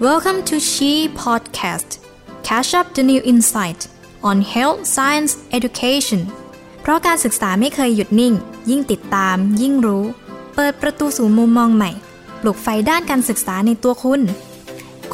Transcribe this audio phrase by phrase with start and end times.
[0.00, 2.00] Welcome to She Podcast.
[2.42, 3.86] Catch up the new insight
[4.24, 6.20] on health, science, education.
[6.80, 8.34] เพราะการศึกษาไม่เคยหยุดนิ่ง
[8.70, 10.04] ยิ่งติดตาม ยิ่งรู้
[10.54, 11.90] เปิดประตูสู่มุมมองใหม่
[12.40, 14.22] ปลุกไฟด้านการศึกษาในตัวคุณ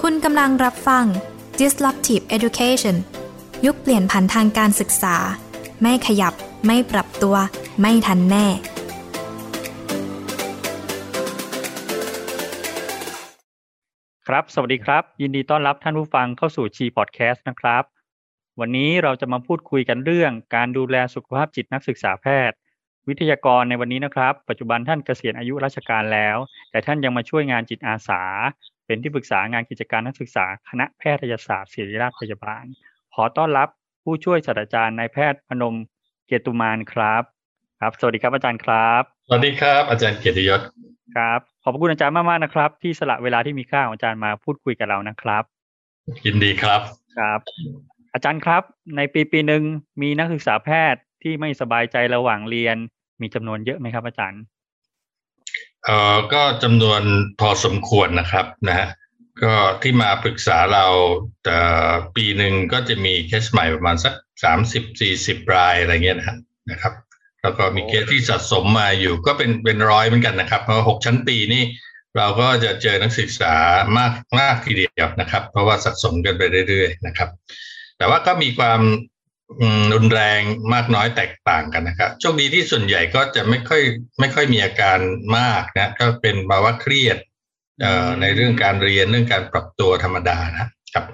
[0.00, 1.04] คุณกำลังรับฟัง
[1.60, 2.96] Disruptive Education
[3.66, 5.16] ยุคเปลี่ยนผันทางการศึกษา
[5.82, 6.34] ไม่ขยับ
[6.66, 7.36] ไม่ปรับตัว
[7.80, 8.46] ไม่ทันแน่
[14.30, 17.84] ครับ สวัสดีครับ ยินดีต้อนรับท่านผู้ฟังเข้าสู่ชีพอดแคสต์นะครับ
[18.60, 22.56] วันนี้เราจะมาพูดคุยกันเรื่องการดูแลสุขภาพจิตนักศึกษาแพทย์
[23.08, 26.36] วิทยากรในวันนี้นะครับ ปัจจุบันท่านเกษียณอายุราชการแล้ว
[26.70, 28.22] แต่ท่านยังมาช่วยงานจิตอาสา
[28.86, 32.64] เป็นที่ปรึกษางานกิจการนักศึกษา คณะแพทยศาสตร์ศิริราชพยาบาล
[33.14, 33.68] ขอต้อนรับ
[34.02, 35.76] ผู้ช่วยศาสตราจารย์นายแพทย์พนม
[36.26, 37.22] เกตุมานครับ
[37.80, 40.60] ครับ สวัสดีครับอาจารย์ครับ สวัสดีครับ อาจารย์เกียรติยศ
[41.16, 45.44] ครับ ขอบพระคุณอาจารย์มากๆนะครับ ที่สละเวลาที่มีค่าของอาจารย์มาพูดคุยกับเรานะครับ
[46.26, 46.80] ยินดีครับ
[47.18, 47.40] ครับ
[48.14, 48.62] อาจารย์ครับ
[48.96, 49.62] ในปีปีหนึ่ง
[50.02, 52.76] มีนักศึกษาแพทย์ที่ไม่สบายใจระหว่างเรียน
[53.20, 54.40] มีจำนวนเยอะไหมครับ อาจารย์
[55.84, 57.02] เอ่อก็จำนวน
[57.40, 58.88] พอสมควรนะครับนะฮะ
[59.42, 60.86] ก็ที่มาปรึกษาเรา
[61.44, 61.58] แต่
[62.16, 66.36] ปีหนึ่งก็จะมีเคสใหม่ประมาณสักสามสิบสี่สิบรายอะไรเงี้ยนะฮะ
[66.70, 66.92] นะครับ
[67.42, 71.62] แล้วก็มีเคสที่สะสมมาอยู่ก็เป็นเป็นร้อยเหมือนกันนะครับเพราะหกชั้นปีนี่
[72.16, 73.54] เราก็จะเจอนักศึกษา
[73.98, 77.28] มากมากทีเดียวนะครับ เพราะว่าสะสมกันไปเรื่อยๆนะครับ
[77.98, 78.80] แต่ว่าก็มีความ
[79.60, 80.40] อืมรุนแรง
[80.74, 83.82] มากน้อยแตกต่างกันนะครับโชคดีที่ส่วนใหญ่ก็จะไม่ค่อย
[84.20, 84.98] ไม่ค่อยมีอาการ
[85.38, 87.18] มากนะก็เป็นภาวะเครียด
[87.80, 91.04] เอ่อในเรื่องการเรียนเรื่องการปรับตัวธรรมดานะครับ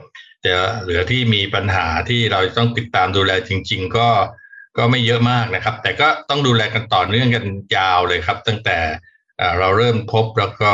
[0.43, 4.09] แต่เหลือที่มีปัญหาที่เราต้องติดตามดูแลจริง ๆ ก็
[4.77, 7.45] ก็ไม่เยอะมากนะครับ แต่ก็ต้องดูแลกันต่อเนื่องกัน
[7.77, 8.79] ยาวเลยครับ ตั้งแต่
[9.39, 10.73] เอ่อเราเริ่มพบแล้วก็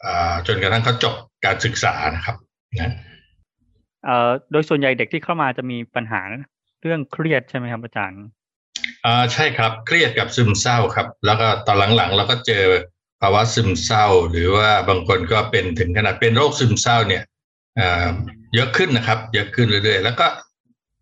[0.00, 2.36] เอ่อจนกระทั่งเขาจบการศึกษานะครับ
[2.80, 2.92] นะ
[4.04, 6.20] เอ่อโดยส่วนใหญ่เด็กที่เข้ามาจะมีปัญหา
[6.82, 8.22] เรื่องเครียดใช่ไหมครับอาจารย์
[9.04, 12.64] อ่าใช่ครับเครียดกับซึมเศร้าครับ แล้วก็ตอนหลังๆเราก็เจอ
[13.20, 17.22] ภาวะซึมเศร้า หรือว่าบางคนก็เป็นถึงขนาดเป็นโรคซึมเศร้าเนี่ย
[17.78, 18.08] อ่า
[18.54, 20.26] เยอะขึ้นนะครับ เยอะขึ้นเรื่อยๆ แล้วก็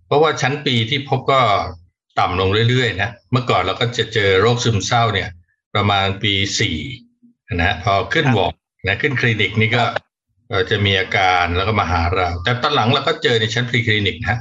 [0.07, 1.41] เพราะว่าชั้นปีที่พบก็
[2.19, 5.29] ต่ำลงเรื่อยๆนะเมื่อก่อนเราก็จะเจอโรคซึมเศร้าเนี่ย
[5.75, 6.79] ประมาณปีสี่
[7.53, 8.55] นะฮะพอขึ้นครับวอร์ด
[8.87, 9.85] นะขึ้นคลินิกนี่ก็
[10.49, 14.41] เอ่อจะมีอาการแล้วก็มาหาเรา แต่ตอนหลังเราก็เจอในชั้นพรีคลินิกนะฮะ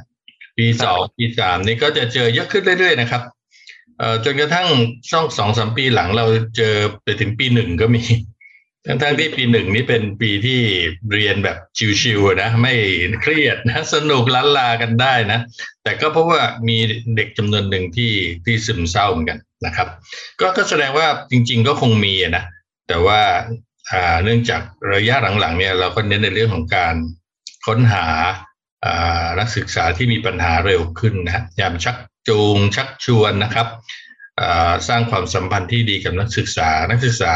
[0.58, 3.22] ปีสองปีสามนี่ก็จะเจอเยอะขึ้นเรื่อยๆนะครับ
[3.98, 4.68] เอ่อจนกระทั่ง
[5.12, 6.26] ช่องสองสามปีหลังเรา
[6.58, 8.02] เจอไปถึงปีหนึ่งก็มี
[8.88, 10.60] ทั้งทั้งๆที่ปีหนึ่งนี่เป็นปีที่
[11.14, 11.58] เรียนแบบ
[12.02, 12.74] ชิวๆนะ ไม่
[13.22, 15.40] เครียดนะสนุกล้านลากันได้นะ
[15.84, 16.78] แต่ก็เพราะว่ามี
[17.16, 18.14] เด็กจำนวนหนึ่งที่
[18.46, 19.88] ที่ซึมเศร้าเหมือนกันนะครับ
[20.40, 22.44] ก็ก็แสดงว่าจริง ๆ ก็คงมีนะ
[22.88, 23.22] แต่ว่า
[24.24, 24.62] เนื่องจาก
[24.94, 26.96] ระยะหลังๆเนี่ยเราก็เน้นในเรื่องของการ
[27.66, 28.06] ค้นหา
[28.86, 33.68] อ่านักศึกษาที่มีปัญหาเร็วขึ้นนะยามชักจูงชักชวนนะครับ
[34.88, 37.34] สร้างความสัมพันธ์ที่ดีกับนักศึกษานักศึกษา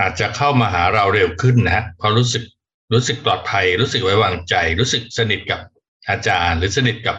[0.00, 2.44] อาจจะเข้ามาหาเราเร็วขึ้นนะฮะเพราะรู้สึก
[2.92, 5.60] รู้สึกปลอดภัย รู้สึกไว้วางใจ รู้สึกสนิทกับ
[6.08, 7.16] อาจารย์ หรือสนิทกับ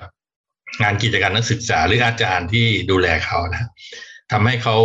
[0.81, 3.69] งานกิจการนักศึกษา หรืออาจารย์ที่ดูแลเขานะ
[4.31, 4.77] ทำให้เขา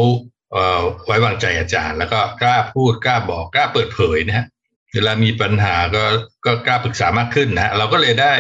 [0.53, 4.47] เอ่อไว้วางใจอาจารย์ แล้วก็กล้าพูดกล้าบอกกล้าเปิดเผยนะฮะ
[4.95, 6.05] เวลามีปัญหาก็
[6.47, 8.33] ก็กล้าปรึกษามากขึ้นนะฮะเราก็เลยได้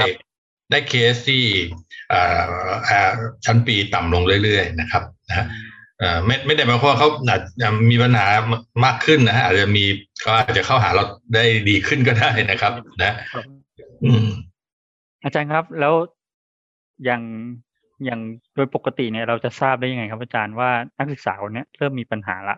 [0.70, 1.44] ได้เคสที่
[2.12, 2.42] อ่า
[2.88, 3.10] อ่า
[3.44, 5.65] ชั้นปีต่ำลงเรื่อย ๆ นะครับนะฮะเอ่อ
[6.26, 8.26] ไม่ไม่ได้หมายความว่าเขาอาจจะมีปัญหา
[8.84, 9.84] มากขึ้นนะฮะอาจจะมี
[10.20, 13.16] เขาอาจจะเข้าหาเราได้ดีขึ้นก็ได้นะครับ นะ
[14.04, 14.26] อืม
[15.24, 15.94] อาจารย์ครับ แล้ว
[17.04, 17.22] อย่าง
[18.04, 18.20] อย่าง
[18.54, 22.56] โดยปกติเนี่ยเราจะทราบได้ยังไงครับ อาจารย์ว่านักศึกษาคนเนี้ยเริ่มมีปัญหาละ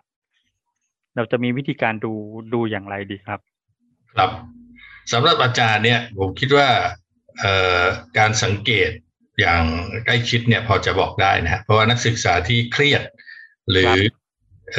[1.17, 2.13] เราจะมีวิธีการดู
[2.55, 3.41] ดูอย่างไรดีครับ
[4.15, 4.31] ครับ
[5.13, 6.69] สำหรับอาจารย์เนี่ยผมคิดว่า
[7.39, 7.83] เอ่อ
[8.19, 8.91] การสังเกต
[9.41, 9.65] อย่าง
[10.05, 13.03] ใกล้ชิดเนี่ยพอจะบอกได้นะฮะเพราะว่านักศึกษาที่เครียด
[13.71, 14.01] หรือ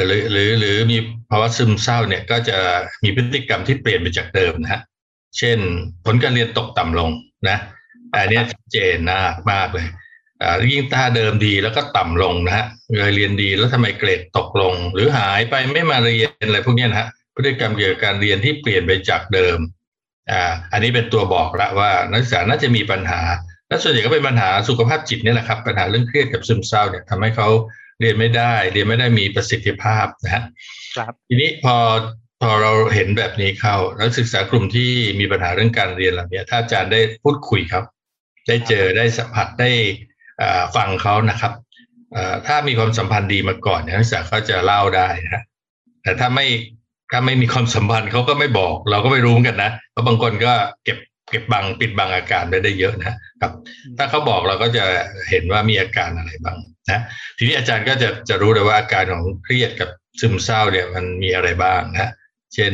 [0.06, 0.98] หรือหรือหรือมี
[1.30, 2.58] ภาวะซึมเศร้าเนี่ยก็จะ
[3.04, 4.80] มีพฤติกรรมที่เปลี่ยนไปจากเดิมนะฮะ
[5.38, 5.58] เช่น
[6.06, 7.10] ผลการเรียนตกต่ำลง
[7.48, 7.58] นะ
[8.14, 9.86] อันเนี้ยชัดเจนมากมากเลย
[10.42, 12.66] อ่ายิ่งถ้าเดิมดีแล้วก็ต่ำลงนะฮะ
[12.98, 19.58] เคยเรียนดีแล้วทำไมเกรดตกลง หรือหายไปไม่มาเรียนอะไรพวกเนี้ยนะฮะพฤติกรรมเกี่ยวกับการเรียนที่เปลี่ยนไปจากเดิม
[20.30, 23.20] อ่าอันนี้เป็นตัวบอกละว่านักศึกษาน่าจะมีปัญหา
[23.68, 27.48] และส่วนใหญ่ก็เป็นปัญหาสุขภาพจิตนี่แหละครับปัญหาเรื่องเครียดกับซึมเศร้าเนี่ยทำให้เขา
[28.00, 30.42] เรียนไม่ได้ เรียนไม่ได้มีประสิทธิภาพนะฮะ
[30.96, 31.76] ครับทีนี้พอ
[32.40, 37.84] พอเราเห็นแบบนี้เข้านักศึกษากลุ่มที่มีปัญหาเรื่องการเรียนเหล่านี้ถ้าอาจารย์ได้พูดคุยครับ
[38.48, 39.70] ได้เจอได้สัมผัสได้
[40.40, 41.52] อ่าฟังเขานะครับ
[42.16, 45.42] อ่าถ้ามีความสัมพันธ์ดีมาก่อนเนี่ยนักศึกษาเขาจะเล่าได้นะฮะ
[46.02, 46.46] แต่ถ้าไม่
[47.12, 50.52] ถ้าไม่มีความสัมพันธ์เขาก็ไม่บอก เราก็ไม่รู้เหมือนกันนะเพราะบางคนก็
[50.84, 50.98] เก็บ
[51.30, 53.52] เก็บบังปิดบังอาการได้ได้เยอะนะครับ
[53.98, 54.84] ถ้าเขาบอกเราก็จะ
[55.30, 56.58] เห็นว่ามีอาการอะไรบ้าง
[56.90, 57.02] นะ
[57.36, 59.90] ทีนี้อาจารย์ก็จะจะรู้เลยว่าอาการของเครียดกับ
[60.20, 62.10] ซึมเศร้าเนี่ยมันมีอะไรบ้างนะ
[62.54, 62.72] เช่น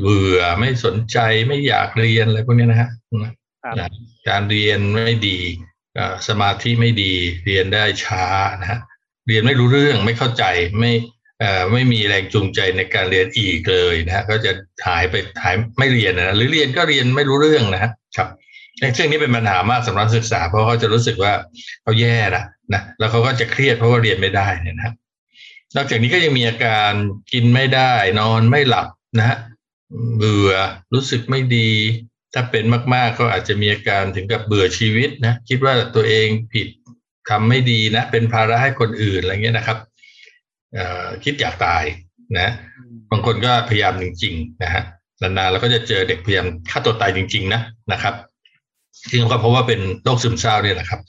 [0.00, 1.18] เบื่อไม่สนใจ
[1.48, 2.90] ไม่อยากเรียนอะไรพวกนี้นะฮะ
[4.28, 5.38] การเรียนไม่ดี
[6.28, 7.12] สมาธิไม่ดี
[7.44, 8.24] เรียนได้ช้า
[8.60, 8.80] นะฮะ
[9.26, 10.44] เรียนไม่รู้เรื่องไม่เข้าใจ
[10.78, 10.92] ไม่
[11.72, 14.52] ไม่มีแรงจูงใจในการเรียนอีกเลยนะฮะก็จะ
[14.86, 17.82] หายไปหายไม่เรียนนะหรือเรียนก็เรียนไม่รู้เรื่องนะ
[18.16, 18.28] ครับ
[18.96, 21.32] ซึ่งนี้เป็นปัญหามากสำหรับศึกษา เพราะเขาจะรู้สึกว่า
[21.82, 22.44] เขาแย่ละ
[22.74, 24.94] นะแล้วเขาก็จะเครียดเพราะว่าเรียนไม่ได้เนี่ยนะ
[25.76, 26.92] นอกจากนี้ก็ยังมีอาการ
[27.32, 28.88] กินไม่ได้ นอนไม่หลับ
[29.18, 29.38] นะฮะ
[30.16, 30.52] เบื่อ
[30.94, 31.70] รู้สึกไม่ดี
[32.34, 32.64] ถ้าเป็น
[32.94, 36.68] มาก ๆ ก็อาจจะมีอาการถึงกับเบื่อชีวิตนะคิดว่าตัวเองผิด
[37.28, 39.78] ทำไม่ดีนะ เป็นภาระให้คนอื่นอะไรเงี้ยนะครับ
[41.24, 41.84] คิดอยากตาย
[42.38, 42.48] นะ
[43.10, 44.82] บางคนก็พยายามจริง ๆ นะฮะ
[45.22, 47.60] นานๆเราก็จะเจอเด็กพยายามฆ่าตัวตายจริง ๆ นะ
[47.92, 48.14] นะครับ
[49.10, 51.00] ซึ่งก็เพราะว่าเป็นโรคซึมเศร้าเนี่ยแหละครับ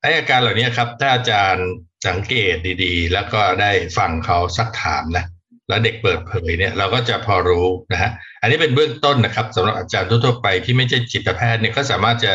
[0.00, 1.68] ไออาการเหล่านี้ครับถ้าอาจารย์
[2.08, 5.24] สังเกตดีๆ แล้วก็ได้ฟังเขาซักถามนะ
[5.68, 8.10] แล้วเด็กเปิดเผยเนี่ยเราก็จะพอรู้นะฮะ
[8.40, 12.34] อันนี้เป็นเบื้องต้นนะครับสำหรับอาจารย์ทั่วๆไปที่ไม่ใช่จิตแพทย์เนี่ยก็สามารถจะ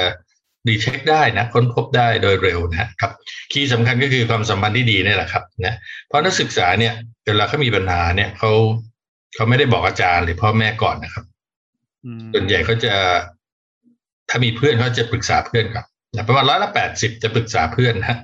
[0.68, 3.12] ดีเช็คได้นะค้นพบได้โดยเร็วนะครับ
[3.52, 5.76] คีย์สำคัญก็คือความสัมพันธ์ที่ดีนี่แหละครับนะ
[6.08, 6.94] เพราะนักศึกษาเนี่ย
[7.26, 8.52] เวลาเขามีปัญหาเนี่ยเขา
[9.36, 11.26] เขาไม่ได้บอกอาจารย์หรือพ่อแม่ก่อนนะครับ
[12.34, 12.94] ส่วนใหญ่เขาจะ
[14.34, 15.86] ถ้ามีเพื่อนเขาจะปรึกษาเพื่อนก่อน
[16.28, 18.18] ประมาณร้อยละแปดสิบจะปรึกษาเพื่อนนะ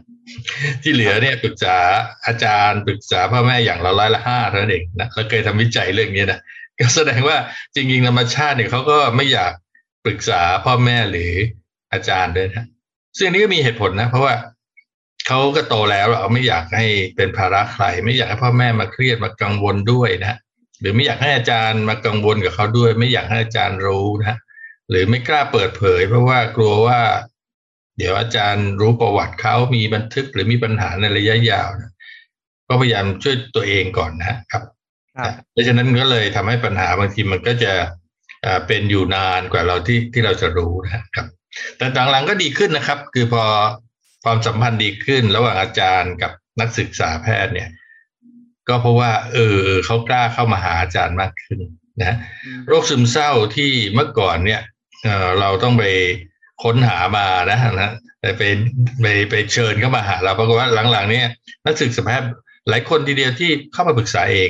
[0.84, 1.78] ที่เหลือเนี่ยปรึกษา
[2.26, 6.40] อาจารย์ปรึกษาพ่อแม่อย่างเราร้อยละห้าเท่านั้นเองนะเราเคยทำวิจัยเรื่องนี้นะ
[6.80, 7.38] ก็แสดงว่า
[7.76, 9.54] จริงๆธรรมชาติเนี่ยเขาก็ไม่อยาก
[10.06, 11.34] ปรึกษาพ่อแม่หรือ
[11.94, 12.66] อาจารย์ด้วยนะ
[13.18, 14.34] ซึ่งนี้ก็มีเหตุผลนะ เพราะว่า
[15.28, 16.86] เขาก็โตแล้วเราไม่อยากให้
[17.16, 20.38] เป็นภาระใคร ไม่อยากให้พ่อแม่มาเครียดมากังวลด้วยนะ
[20.80, 24.38] หรือไม่อยากให้อาจารย์มากังวลกับเขาด้วย ไม่อยากให้อาจารย์รู้นะ
[24.90, 27.00] หรือไม่กล้าเปิดเผย เพราะว่ากลัวว่า
[27.98, 31.92] เดี๋ยวอาจารย์รู้ประวัติเขามีบันทึกหรือมีปัญหาในระยะยาวนะ
[32.68, 34.64] ก็พยายามช่วยตัวเองก่อนนะครับ
[35.56, 37.74] ดังนั้นก็เลยทำให้ปัญหาบางทีมันก็จะ
[38.68, 41.28] เป็นอยู่นานกว่าเราที่ที่เราจะรู้นะครับ
[41.78, 43.44] แต่หลังๆก็ดีขึ้นนะครับ คือพอ
[44.24, 46.32] ความสัมพันธ์ดีขึ้น ระหว่างอาจารย์กับ
[46.62, 47.70] นักศึกษาแพทย์เนี่ย
[48.68, 51.60] ก็เพราะว่า เออเขากล้าเข้ามาหาอาจารย์มากขึ้น
[52.02, 52.18] นะ
[52.68, 54.62] โรคซึมเศร้าที่เมื่อก่อนเนี่ย
[55.42, 55.84] เราต้องไป
[56.64, 57.92] ค้นหามานะนะ
[58.22, 58.44] แต่ไป
[59.02, 61.28] ไปไปเชิญเข้ามาหาเราปรากฏว่าหลังๆ เนี่ย
[61.66, 62.30] นักศึกษาแพทย์
[62.70, 64.50] หลายคนทีเดียวที่เข้ามาปรึกษาเอง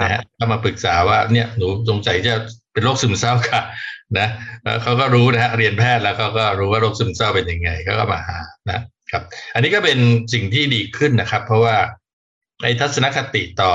[0.00, 2.34] นะฮะเข้ามาปรึกษาว่าเนี่ยหนูสงสัยจะ
[2.72, 3.60] เป็นโรคซึมเศร้าค่ะ
[4.18, 4.28] นะ
[4.82, 8.38] เขาก็รู้นะฮะเรียนแพทย์แล้วเขาก็รู้ว่าโรคซึมเศร้าเป็นยังไงเขาก็มาหา
[8.70, 8.80] นะ
[9.10, 9.22] ครับ
[9.54, 9.98] อันนี้ก็เป็น
[10.32, 11.76] สิ่งที่ดีขึ้นนะครับ เพราะว่า
[12.62, 13.72] ในทัศนคติต่อ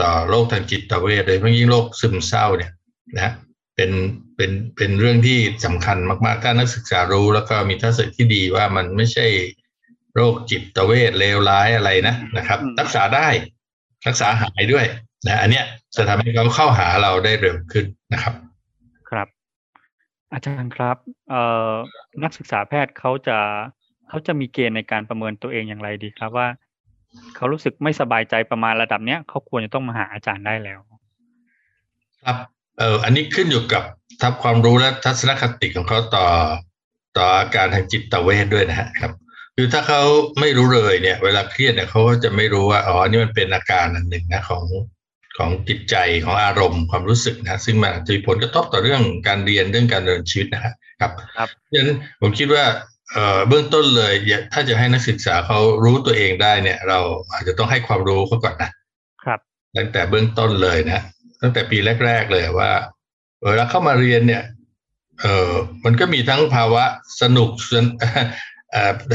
[0.00, 2.72] ต่อโรคทางจิตเวชโดยเฉพาะยิ่งโรคซึมเศร้าเนี่ย
[3.16, 3.32] นะ
[3.76, 3.90] เป็น
[4.36, 9.26] เป็นเป็นเรื่องที่สำคัญมากๆถ้านักศึกษารู้ แล้วก็มีทัศนคติที่ดีว่ามันไม่ใช่
[10.14, 13.28] โรคจิตเวชเลวร้ายอะไรนะนะครับ รักษาได้
[14.06, 14.86] รักษาหายด้วย
[15.26, 15.64] นะอันเนี้ย
[15.96, 18.34] จะทำให้เขาเข้าหาเราได้เร็วขึ้นนะครับ
[20.32, 20.96] อาจารย์ครับ
[21.30, 21.72] เอ่อ
[22.22, 23.38] นักศึกษาแพทย์เขาจะ
[24.08, 26.48] เขาจะมีเกณฑ์ในการประเมินตัวเองอย่างไรดีครับว่า
[27.36, 30.78] เขารู้สึกไม่สบายใจประมาณระดับเนี้ยเขาควรจะต้องมาหาอาจารย์ได้แล้ว
[32.24, 32.36] ครับ
[32.78, 33.82] เอออันนี้ขึ้นอยู่กับ
[34.22, 36.26] ทับความรู้และทัศนคติของเขาต่อ
[37.16, 39.12] ต่ออาการทางจิตเวทด้วยนะครับ
[39.56, 40.02] คือถ้าเขา
[40.40, 44.64] ไม่รู้เลยเนี่ย เวลาเครียดเนี่ยเขาก็จะไม่รู้ว่าอ๋อนี่มันเป็นอาการอันหนึ่งนะของ
[45.38, 52.64] ของจิตใจของอารมณ์ความรู้สึกนะซึ่งมันจะมีผลกระทบต่อเรื่องการเรียนเรื่องการดำเนินชีวิตนะครับครับดังนั้นผมคิดว่า
[53.48, 54.12] เบื้องต้นเลย
[54.52, 56.98] ถ้าจะให้นักศึกษาเขารู้ตัวเองได้เนี่ย เรา
[57.32, 58.70] อาจจะต้องให้ความรู้เขาก่อนนะ
[59.24, 59.40] ครับ
[59.76, 61.00] ตั้งแต่เบื้องต้นเลยนะ
[61.46, 62.70] ตั้งแต่ปีแรก ๆ เลยว่า
[63.50, 64.42] เวลาเข้ามาเรียนเนี่ย
[65.20, 65.52] เออ
[65.84, 66.84] มันก็มีทั้งภาวะ
[67.22, 67.50] สนุก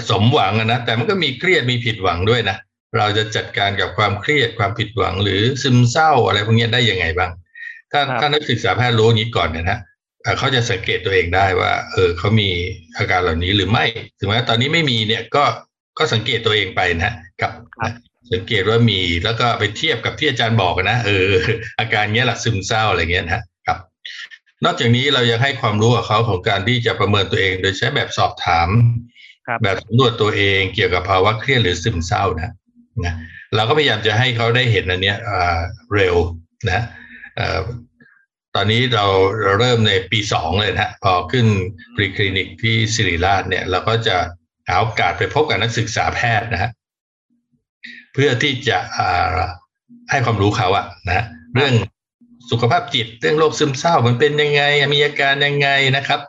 [0.09, 2.57] สมหวังนะแต่มันก็มีเครียดมีผิดหวังด้วยนะ
[2.97, 7.31] เราจะจัดการกับความเครียดความผิดหวัง หรือซึมเศร้าอะไรพวกนี้ได้ยังไงบ้าง
[7.91, 9.79] ถ้าถ้านักศึกษาแพทย์รู้อย่างนี้ก่อนเนี่ยนะ
[10.37, 12.49] เขาจะสังเกตตัวเองได้ว่า เออเขามี
[12.97, 13.85] อาการเหล่านี้หรือไม่
[14.19, 15.43] ถึงแม้ตอนนี้ไม่มีเนี่ยก็
[15.97, 17.51] ก็สังเกตตัวเองไปนะกับ
[18.33, 21.29] สังเกตว่ามีแล้วก็ไปเทียบกับที่อาจารย์บอกนะเออ
[21.79, 23.33] อาการเงี้ยแหละซึมเศร้าอะไรเงี้ยนะ
[23.67, 23.77] ครับ
[24.65, 28.69] นอกจากนี้เรายังให้ความรู้กับเขาของการที่จะประเมินตัวเอง โดยใช้แบบสอบถาม
[29.63, 32.53] แบบสำรวจตัวเองเกี่ยวกับภาวะเครียดหรือซึมเศร้านะ
[33.05, 33.13] นะ
[33.55, 35.13] เราก็พยายามจะให้เขาได้เห็นอันนี้
[35.95, 36.15] เร็ว
[36.69, 36.83] นะ
[38.55, 39.05] ตอนนี้เรา
[39.43, 41.47] เราเริ่มในปีสองเลยนะพอขึ้น
[41.95, 44.15] ปรีคลินิกที่สิริราชเนี่ย เราก็จะ
[44.67, 46.71] หาโอกาสไปพบกับนักศึกษาแพทย์นะฮะ
[48.13, 48.77] เพื่อที่จะ
[50.11, 51.25] ให้ความรู้เขาอะนะ
[51.55, 51.73] เรื่อง
[52.51, 54.63] สุขภาพจิตเรื่องโรคซึมเศร้ามันเป็นยังไง
[54.93, 56.19] มีอาการยังไงนะครับ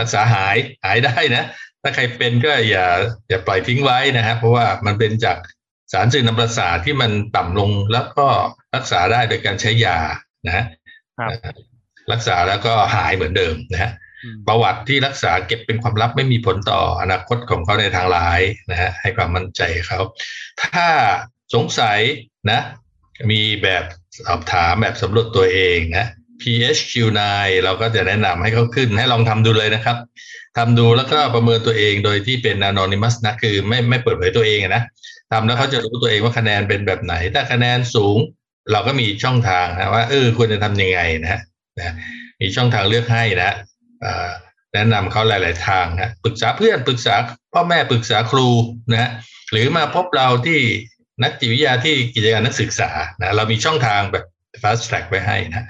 [0.00, 1.44] รักษาหายหายได้นะ
[1.82, 2.86] ถ้าใครเป็นก็อย่า
[3.28, 5.38] อย่าปล่อยทิ้งไว้นะฮะเพราะว่ามันเป็นจาก
[5.92, 8.26] สารสื่อนำประสาทที่มันต่ำลงแล้วก็
[8.76, 9.98] รักษาได้โดยการใช้ยา
[10.46, 10.64] นะฮะ
[12.12, 13.90] รักษาแล้วก็หายเหมือนเดิมนะฮะ
[14.48, 20.00] ประวัติที่รักษาเก็บเป็นความลับไม่มีผลต่ออนาคตของเขาในทางร้ายนะฮะให้ความมั่นใจเขา
[20.62, 20.86] ถ้า
[21.54, 21.98] สงสัย
[22.50, 22.60] นะ
[23.30, 23.84] มีแบบ
[24.26, 26.06] สอบถามแบบสำรวจตัวเองนะ
[26.42, 27.20] PHQ9
[27.64, 29.96] เราก็จะแนะนำให้เขาขึ้นให้ลองทำดูเลยนะครับ
[30.58, 34.82] ทำดูแล้วก็ประเมินตัวเองโดยที่เป็น anonymous นะคือไม่ไม่เปิดเผยตัวเองนะ
[35.32, 38.16] ทำแล้วเขาจะรู้ตัวเองว่าคะแนนเป็นแบบไหน ถ้าคะแนนสูง
[38.72, 41.40] เราก็มีช่องทางนะว่าเออควรจะทำยังไงนะ
[41.78, 41.94] นะ
[42.40, 43.56] มีช่องทางเลือกให้นะ
[44.74, 47.14] แนะนำเขาหลาย ๆ ทางนะปรึกษาเพื่อนปรึกษา
[47.54, 48.48] พ่อแม่ปรึกษาครู
[48.92, 49.10] นะ
[49.52, 50.60] หรือมาพบเราที่
[51.22, 52.90] นักจิตวิทยาที่กิจการนักศึกษา
[53.20, 54.24] นะเรามีช่องทางแบบ
[54.62, 55.66] fast track ไว้ให้นะ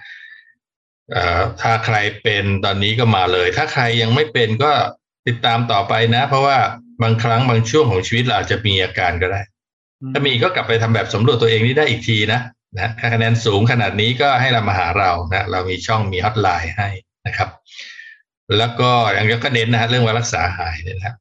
[1.60, 4.72] ถ้าใครเป็นตอนนี้ก็มาเลย ถ้าใครยังไม่เป็นก็
[5.26, 6.58] ติดตามต่อไปนะ เพราะว่า
[7.02, 9.40] บางครั้งบางช่วงของชีวิตเราอาจจะมีอาการก็ได้
[10.12, 12.40] ถ้ามีก็กลับไปทำแบบสำรวจตัวเองนี่ได้อีกทีนะ
[12.78, 16.88] นะคะแนนสูงขนาดนี้ก็ให้เรามาหาเรานะ เรามีช่องมีฮอตไลน์ให้
[17.26, 17.49] นะครับ
[18.59, 21.14] แล้วก็อย่างก็เน้นนะฮะเรื่องว่ารักษาหายเนี่ยนะ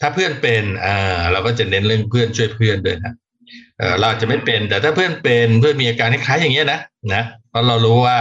[0.00, 3.12] ถ้าเพื่อนเป็นอ่าเราก็จะเน้นเรื่องเพื่อนช่วยเพื่อนด้วยนะ
[4.00, 6.80] เราจะไม่เป็น แต่ถ้าเพื่อนเป็นเพื่อนมีอาการคล้ายอย่างเงี้ยนะ
[7.14, 8.18] นะเพราะเรารู้ว่า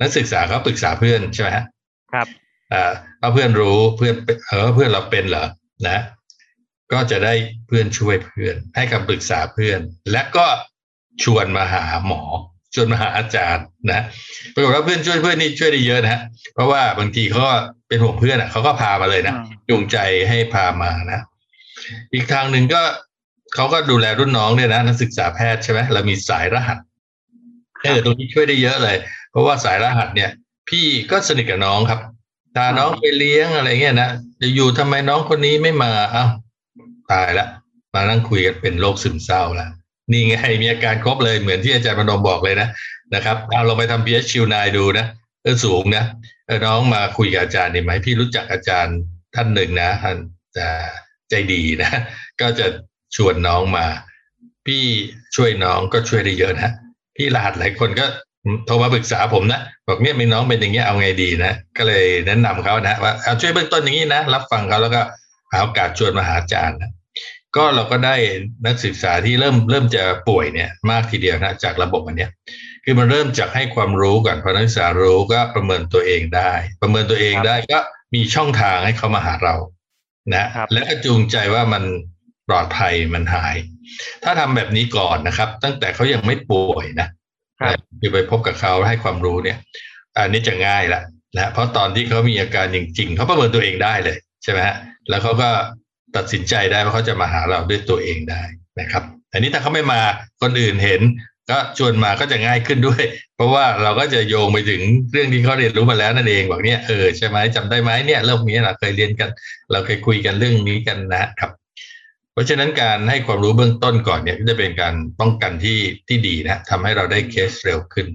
[0.00, 1.64] นักศึกษาเขาปรึกษาเพื่อนใช่ไหมฮะ
[2.12, 2.26] ครับ
[2.72, 4.14] อ่าเพราะเพื่อนรู้เพื่อน
[4.48, 5.46] เออเพื่อนเราเป็นเหรอ
[5.88, 5.98] นะ
[6.92, 7.34] ก็จะได้
[7.66, 9.80] เพื่อนช่วยเพื่อน ให้คำปรึกษาเพื่อน
[10.12, 10.46] และก็
[11.22, 12.22] ชวนมาหาหมอ
[12.74, 14.04] ชวนมาหาอาจารย์นะ
[14.54, 16.20] ปรากฏว่าเพื่อนช่วยเพื่อนนี่ช่วยได้เยอะนะฮะ
[16.54, 17.54] เพราะว่าบางทีเขาก็
[17.88, 19.34] เป็นห่วงเพื่อนอะเขาก็พามาเลยนะ
[19.68, 19.96] จูงใจ
[20.28, 21.20] ให้พามานะ
[22.12, 22.82] อีกทางหนึ่งก็
[23.54, 26.78] เขาก็ดูแลรุ่นน้องเนี่ยนะนักศึกษาแพทย์ใช่ไหมเรามีสายรหัส
[27.82, 28.96] เออตรงนี้ช่วยได้เยอะเลย
[29.30, 30.30] เพราะว่าสายรหัสเนี่ย
[30.68, 32.00] พี่ก็สนิทกับน้องครับ
[32.56, 36.30] พาน้องไปเลี้ยงอะไรเงี้ยนะจะอยู่ทำไมน้องคนนี้ไม่มาอ้าว
[37.12, 37.46] ตายละ
[37.94, 39.70] มานั่งคุยกันเป็นโรคซึมเศร้าแล้ว
[40.10, 42.68] นี่ไงมีอาการครบเลยเหมือนที่อาจารย์มนมบอกเลยนะ
[43.14, 45.06] นะครับเอาเราไปทำ PH ชิวนายดูนะ
[45.42, 46.04] เออสูงนะ
[46.46, 48.96] เออน้องมาคุยกับอาจารย์ดีไหมพี่รู้จักอาจารย์
[49.34, 50.16] ท่านหนึ่งนะท่าน
[50.56, 50.66] จะ
[51.30, 51.90] ใจดีนะ
[52.40, 52.66] ก็จะ
[53.16, 53.86] ชวนน้องมา
[54.66, 54.82] พี่
[55.36, 56.70] ช่วยน้องก็ช่วยได้เยอะนะ
[57.16, 58.06] พี่รหัสหลายคนก็
[58.66, 65.02] โทรมาปรึกษาผมนะบอกเนี่ยมีน้องเป็นอย่างเงี้ยเอาไงดีนะก็เลยแนะนำเขานะว่าเอาช่วยเบื้องต้นอย่างนี้นะรับฟังเขาแล้วก็
[65.52, 66.90] หาโอกาสชวนมาหาอาจารย์นะ
[67.56, 68.16] ก็เราก็ได้
[68.66, 72.30] นักศึกษาที่เริ่มเริ่มจะป่วยเนี่ยมากทีเดียวนะจากระบบอันเนี้ย
[72.84, 77.78] คือมันเริ่มจากให้ความรู้ก่อนพอนักศึกษารู้ก็ประเมินตัวเองได้ ประเมินตัวเองได้ก็
[78.14, 79.54] มีช่องทางให้เขามาหาเรา
[80.34, 81.84] นะและจูงใจว่ามัน
[82.48, 83.56] ปลอดภัยมันหาย
[84.24, 87.08] ถ้าทำแบบนี้ก่อนนะครับ ตั้งแต่เขายังไม่ป่วยนะ
[88.00, 89.58] คือไปพบกับเขาให้ความรู้เนี่ย
[90.16, 91.02] อันนี้จะง่ายละ
[91.36, 94.76] นะเพราะตอนที่เขามีอาการจริงๆเขาประเมินตัวเองได้เลยใช่ไหมฮะ
[95.08, 95.50] แล้วเขาก็
[96.16, 98.42] ตัดสินใจได้ว่าเขาจะมาหาเราด้วยตัวเองได้
[98.80, 99.02] นะครับ
[99.32, 100.00] อันนี้ถ้าเขาไม่มา
[100.42, 101.00] คนอื่นเห็น
[101.50, 103.02] ก็ชวนมาก็จะง่ายขึ้นด้วย
[103.36, 109.30] เพราะว่าเราก็จะโยงไปถึงเรื่องที่เขาเรียนรู้มาแล้วนั่นเองบอกเนี่ยเออใช่ไหมจำได้ไหมเนี่ยเรื่องนี้เราเคยเรียนกัน
[109.72, 111.50] เราเคยคุยกันเรื่องนี้กันนะครับ
[112.32, 115.78] เพราะฉะนั้นการให้ความรู้เบื้องต้นก่อนเนี่ยจะเป็นการป้องกันที่
[116.08, 118.06] ที่ดีนะทำให้เราได้เคสเร็วขึ้น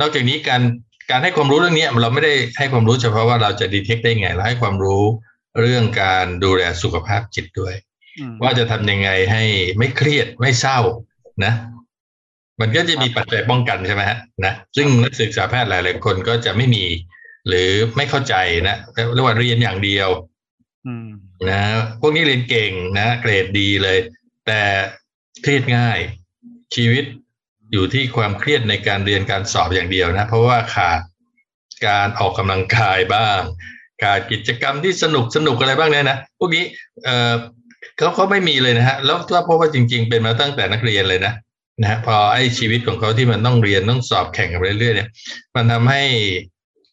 [0.00, 0.62] นอกจากนี้การ
[1.10, 5.04] การให้ความรู้เรื่องนี้เราไม่ได้ให้ความรู้เฉพาะว่าเราจะดีเทคได้ไงเราให้ความรู้
[5.60, 7.74] เรื่องการดูแลสุขภาพจิตด้วย
[8.42, 9.44] ว่าจะทำยังไงให้
[9.78, 10.78] ไม่เครียดไม่เศร้า
[11.44, 11.52] นะ
[12.60, 16.84] มันก็จะมีปัจจัยป้องกันใช่ไหมฮะนะซึ่งนักศึกษาแพทย์หลายๆคนก็จะไม่มี
[17.48, 18.34] หรือไม่เข้าใจ
[18.68, 18.76] นะ
[19.14, 20.08] เรียกว่าเรียนอย่างเดียว
[21.50, 21.60] นะ
[22.00, 23.98] พวกนี้เรียนเก่งนะเกรดดีเลย
[24.46, 24.62] แต่
[25.42, 25.98] เครียดง่าย
[26.74, 27.04] ชีวิต
[27.72, 31.00] อยู่ที่ความเครียดในการเรียนการสอบอย่างเดียวนะ เพราะว่าขาด
[31.86, 33.40] การออกกำลังกายบ้าง
[34.04, 36.64] การกิจกรรมที่สนุกสนุกอะไรบ้างเนี่ยนะพวกนี้
[37.04, 37.34] เออ
[37.96, 41.32] เขาเขาไม่มีเลยนะฮะแล้วถ้าพบว่าจริง ๆ เป็นมาตั้งแต่นักเรียนเลยนะ
[41.80, 45.08] นะฮะพอไอ้ชีวิตของเขาที่มันต้องเรียนต้องสอบแข่งกันเรื่อยๆเนี่ย
[45.56, 46.02] มันทำให้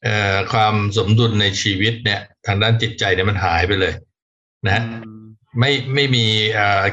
[0.03, 3.93] เอ่อความสมดุลในชีวิตเนี่ย ทางด้านจิตใจเนี่ยมันหายไปเลย
[4.65, 4.83] นะ
[5.59, 6.25] ไม่ไม่มี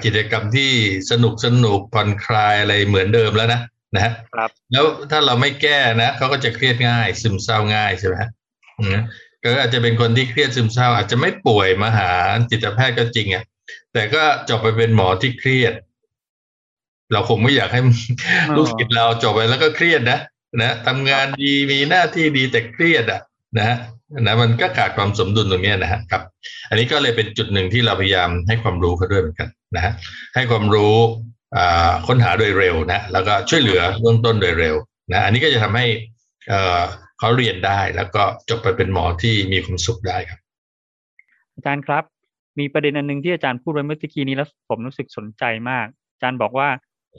[0.04, 0.70] กิจกรรมที่
[1.10, 3.60] สนุกสนุกผ่อนคลายอะไรเหมือนเดิมแล้วนะ
[3.94, 8.30] นะครับ แล้วถ้าเราไม่แก้นะเขาก็จะเครียดง่าย ซึมเศร้าง่ายใช่ไหมฮะ
[9.44, 12.10] ก็อาจจะเป็นคนที่เครียดซึมเศร้า อาจจะไม่ป่วยมาหา
[12.50, 13.44] จิตแพทย์ก็จริงอะ
[13.92, 15.74] แต่ก็จบไปเป็นหมอที่เครียด
[17.12, 17.80] เราคงไม่อยากให้
[18.56, 20.18] ลูกศิษย์เราจบไปแล้วก็เครียดนะ
[20.62, 23.20] นะทำงานดีมีหน้าที่ดีแต่เครียดอะ
[23.58, 23.76] นะ
[24.26, 26.22] นะมันก็ขาดความสมดุลตรงนี้นะฮะครับ
[26.68, 29.92] อันนี้ก็เลยเป็นจุดหนึ่งที่เราพยายามให้ความรู้เขาด้วยเหมือนกันนะฮะ
[30.34, 30.94] ให้ความรู้
[32.06, 34.74] ค้นหาโดยเร็วนะแล้วก็ช่วยเหลือเบื้องต้นโดยเร็ว
[35.12, 35.86] นะอันนี้ก็จะทำให้
[37.20, 40.40] เอ่อเขาเรียนได้แล้วก็จบไปเป็นหมอที่มีความสุขได้ครับ
[41.54, 42.04] อาจารย์ครับ
[42.58, 46.68] มีประเด็นอันหนึงที่อาจารย์พูดไว้เมื่อกี้นี้แล้วผมรู้สึกสนใจมาก อาจารย์บอกว่า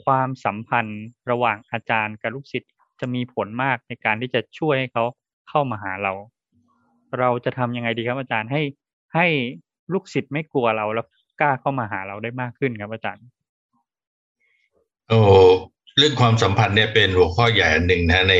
[0.04, 5.04] ความสัมพันธ์ระหว่างอาจารย์กับลูกศิษย์จะมีผลมากในการที่จะช่วยให้เขา
[5.48, 6.12] เข้ามาหาเรา
[7.18, 8.62] เราจะทำยังไงดีครับอาจารย์ให้
[9.14, 9.26] ให้
[9.92, 11.06] ลูกศิษย์ไม่กลัวเราแล้ว
[11.40, 13.24] กล้าเข้ามาหาเราได้มากขึ้นครับอาจารย์
[15.08, 15.20] โอ้
[15.98, 18.34] เรื่องความสัมพันธ์เนี่ยเป็นหัวข้อใหญ่อันหนึ่งนะใน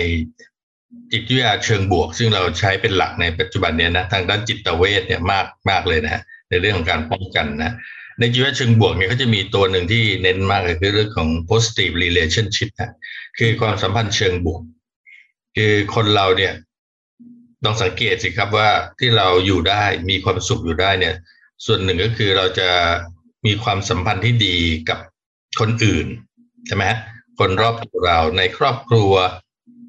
[1.12, 7.72] จิตวิทยาเชิงบวก ซึ่งเราใช้เป็นหลักในปัจจุบันเนี่ยนะทางด้านจิตเวชเนี่ยมากมากเลยนะฮะในเรื่องของการป้องกันนะ
[8.18, 12.92] ในจิตวิทยาเชิงบวกเนี่ยเขาจะมีตัวหนึ่งที่เน้นมากเลยคือเรื่องของ positive relationship นะ
[13.38, 14.62] คือความสัมพันธ์เชิงบวก
[15.56, 16.52] คือคนเราเนี่ย
[17.64, 18.68] ต้องสังเกตสิครับว่า
[18.98, 21.14] ที่เราอยู่ได้มีความสุขอยู่ได้เนี่ย
[21.66, 22.68] ส่วนหนึ่งก็คือเราจะ
[23.46, 24.56] มีความสัมพันธ์ที่ดี
[24.88, 24.98] กับ
[25.60, 26.06] คนอื่น
[26.66, 26.98] ใช่ไหมฮะ
[27.38, 29.12] คนรอบตัวเราในครอบครัว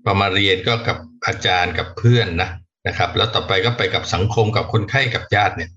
[0.04, 2.50] พอมาเรียนก็กับอาจารย์กับเพื่อนนะ
[2.88, 5.70] นะครับ แล้วต่อไปก็ไปกับสังคมกับคนไข้กับญาติเนี่ย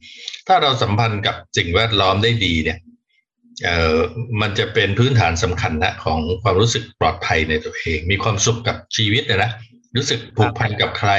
[0.47, 2.79] ถ้าเราสัมพันธ์กับสิ่งแวดล้อมได้ดีเนี่ย
[3.65, 3.99] เอ่อ
[4.41, 9.51] มันจะเป็นพื้นฐานสำคัญนะของความรู้สึกปลอดภัยในตัวเอง มีความสุขกับชีวิตนะนะ
[9.97, 11.13] รู้สึกผูกพันกับใคร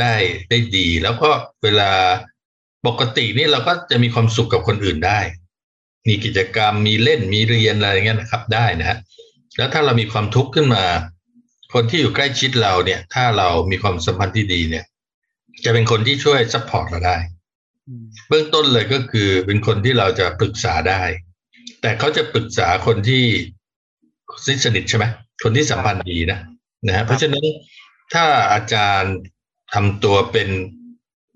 [0.00, 0.14] ได้
[0.50, 1.30] ได้ดี แล้วก็
[1.62, 1.90] เวลา
[2.86, 5.20] ปกตินี่เราก็จะมีความสุขกับคนอื่นได้
[6.08, 8.98] มีกิจกรรมมีเล่นมีเรียนอะไรเงี้ยนะครับได้นะฮะ
[9.56, 10.84] แล้วถ้าเรามีความทุกข์ขึ้นมา
[11.72, 14.84] คนที่อยู่ใกล้ชิดเราเนี่ย ถ้าเรามีความสัมพันธ์ที่ดีเนี่ย
[15.64, 17.16] จะเป็นคนที่ช่วย support เราได้
[18.28, 21.02] เบื้องต้นเลยก็คือเป็นคนที่เราจะปรึกษาได้
[21.80, 23.24] แต่เขาจะปรึกษาคนที่
[24.64, 25.04] สนิทใช่ไหม
[25.42, 26.40] คนที่สัมพันธ์ดีนะ
[26.86, 27.46] นะฮะเพราะฉะนั้น
[28.14, 29.14] ถ้าอาจารย์
[29.74, 30.48] ทำตัวเป็น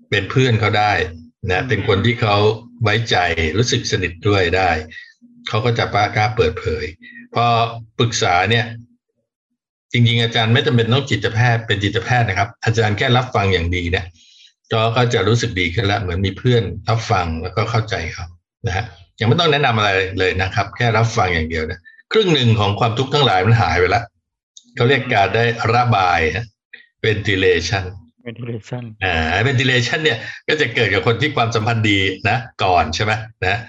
[0.09, 0.93] เป็นเพื่อนเขาได้
[1.49, 2.37] นะเป็นคนที่เขา
[2.83, 3.17] ไว้ใจ
[3.57, 4.71] รู้สึกสนิทด้วยได้
[5.47, 6.85] เขาก็จะปากล้าเปิดเผย
[7.33, 7.45] พอ
[7.99, 8.65] ปรึกษาเนี่ย
[9.91, 14.05] จริงๆ อาจารย์ไม่จำเป็นต้องจิตแพทย์เป็นจิตแพทย์นะครับ อาจารย์แค่รับฟังอย่างดีเนี่ย
[14.71, 18.25] ก็ก็จะรู้สึกดีขึ้นแล้วเหมือนมีเพื่อนรับฟังแล้วก็เข้าใจเขา
[18.67, 18.85] นะฮะ
[19.19, 19.89] ยังไม่ต้องแนะนำอะไร
[20.19, 21.79] เลยนะครับ แค่รับฟังอย่างเดียวนะ
[22.11, 24.03] ครึ่งหนึ่งของความทุกข์ทั้งหลายมันหายไปแล้ว
[24.75, 26.19] เขาเรียกการได้ระบาย
[27.05, 27.83] ventilation
[28.25, 29.15] ventilation อ่า
[29.47, 33.11] ventilation เนี่ยก็จะเกิดกับคนที่ความสัมพันธ์ดีนะ ก่อนใช่ไหม
[33.45, 33.59] นะ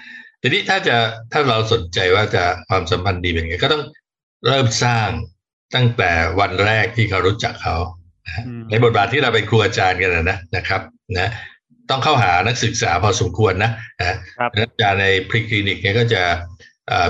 [0.41, 0.95] ทีนี้ถ้าจะ
[1.31, 3.83] ถ้าเราสนใจว่าจะความสัมพันธ์ดีเป็นไงก็ต้อง
[4.47, 5.09] เริ่มสร้าง
[5.75, 7.75] ตั้งแต่วันแรกที่เขารู้จักเขา
[8.69, 10.81] ในบทบาทที่เราเป็นครูอาจารย์กันนะนะครับ
[11.19, 11.29] นะ
[11.89, 14.15] ต้องเข้าหานักศึกษาพอสมควรนะนะ
[14.53, 16.23] อาจารย์ในพรีคลินิกเนี่ยก็จะ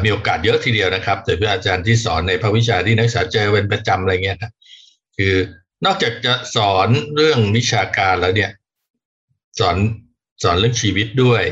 [0.03, 4.51] มีโอกาสเยอะทีเดียวนะครับแต่เพื่ออาจารย์ที่สอนในภาควิชาที่นักศึกษาเจอเป็นประจำอะไรเงี้ยนะ
[5.17, 5.33] คือ
[5.85, 8.51] นอกจากจะสอนเรื่องวิชาการแล้วเนี่ย
[9.59, 9.75] สอน
[10.43, 11.43] สอนเรื่องชีวิตด้วย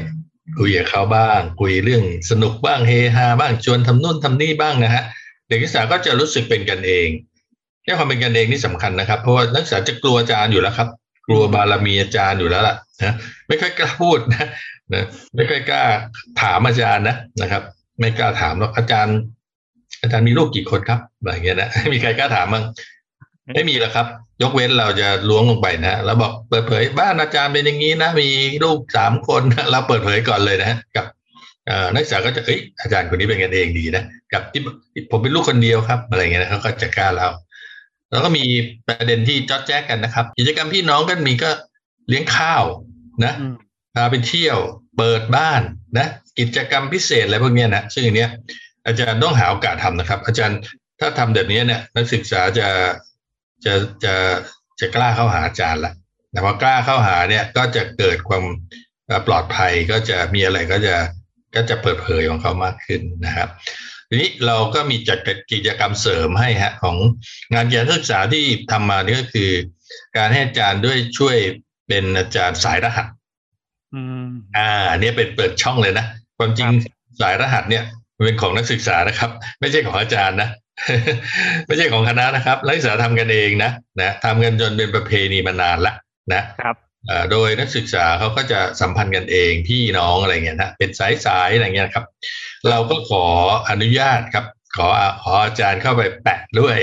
[0.59, 5.03] คุยกับเขาบ้าง คุยเรื่องสนุกบ้างเฮฮาบ้างชวนทำนู่นทำนี่บ้างนะฮะ
[5.51, 7.07] เด็กนักศึกษาก็จะรู้สึกเป็นกันเอง
[7.83, 10.87] แค่ความเป็นกันเองนี่สำคัญนะครับ เพราะว่านักศึกษาจะกลัวอาจารย์อยู่แล้วครับ
[11.27, 13.13] กลัวบารมีอาจารย์อยู่แล้วล่ะนะ
[13.47, 14.47] ไม่ค่อยกล้าพูดนะ
[14.93, 15.83] นะไม่ค่อยกล้า
[16.41, 17.63] ถามอาจารย์นะนะครับ
[17.99, 19.17] ไม่กล้าถามหรอกอาจารย์
[20.01, 22.63] อาจารย์มีลูกกี่คนครับอะไรเงี้ยนะมีใครกล้าถามมั้ง
[23.55, 24.07] ไม่มีหรอกครับ
[24.41, 28.29] ยกเว้นเราจะล้วงลงไปนะแล้วบอกเปิดเผยบ้านอาจารย์เป็นอย่างนี้นะ มี
[28.63, 31.05] ลูกสามคนเราเปิดเผยก่อนเลยนะกับ
[31.93, 34.61] นักศึกษาก็จะเอ้ยอาจารย์คนนี้เป็นกันเองดีนะกับที่
[35.11, 37.29] ผมเป็นลูกคนเดียวครับอะไรเงี้ยเขาก็จะกล้าเล่า
[38.11, 38.43] แล้วก็มี
[38.87, 41.49] ประเด็นที่จอดแจ๊กกันนะครับ กิจกรรมพี่น้องกันมีก็
[42.09, 42.63] เลี้ยงข้าว
[43.25, 43.33] นะ
[43.93, 44.57] พาไปเที่ยว
[44.97, 45.61] เปิดบ้าน
[45.97, 46.07] นะ
[46.39, 48.29] กิจกรรมพิเศษอะไรพวกนี้นะซึ่งอันเนี้ย
[48.87, 50.59] อาจารย์ต้องหาโอกาสทำนะครับ อาจารย์
[50.99, 52.67] ถ้าทำแบบนี้เนี่ยนักศึกษาจะ
[53.65, 54.13] จะจะ
[54.79, 55.93] จะกล้าเข้าหาอาจารย์ละ
[56.31, 58.43] แต่พอกล้าเข้าหาเนี่ยก็จะเกิดความ
[59.27, 60.95] ปลอดภัยก็จะมีอะไรก็จะ
[61.55, 63.49] ก็จะเปิดเผยของเขามากขึ้นนะครับ
[64.09, 65.19] ทีนี้เราก็มีจัด
[65.51, 66.97] กิจกรรมเสริมให้ฮะของ
[67.53, 69.51] งานการศึกษาที่ทำมานี่ก็คือ
[70.17, 71.37] การให้อาจารย์ด้วยช่วย
[71.87, 73.07] เป็นอาจารย์สายรหัส
[74.57, 76.05] อ่าเนี่ยเป็นเปิดช่องเลยนะ
[76.37, 76.67] ความจริง
[77.21, 77.83] สายรหัสเนี่ย
[78.25, 80.49] เป็นของนักศึกษานะครับ ไม่ใช่ของอาจารย์นะ
[81.67, 85.93] ไม่ใช่ของคณะนะครับนักศึกษาทำกันเองนะนะทำกันจนเป็นประเพณีมานานละ
[86.33, 86.75] นะครับ
[87.31, 92.05] โดยนักศึกษาเขาก็จะสัมพันธ์กันเองพี่น้องอะไรเงี้ยนะเป็นสายสายอะไรเงี้ยครับ
[92.69, 93.25] เราก็ขอ
[93.69, 94.45] อนุญาตครับ
[94.77, 94.87] ขอ
[95.23, 96.75] ขออาจารย์เข้าไปแปะด้วย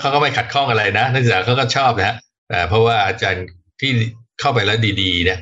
[0.00, 2.16] เขาก็ไม่ขัดข้องอะไรนะ นักศึกษาเขาก็ชอบนะ
[2.68, 3.44] เพราะว่าอาจารย์
[3.80, 3.90] ที่
[4.40, 5.38] เข้าไปแล้วดีๆเนี่ย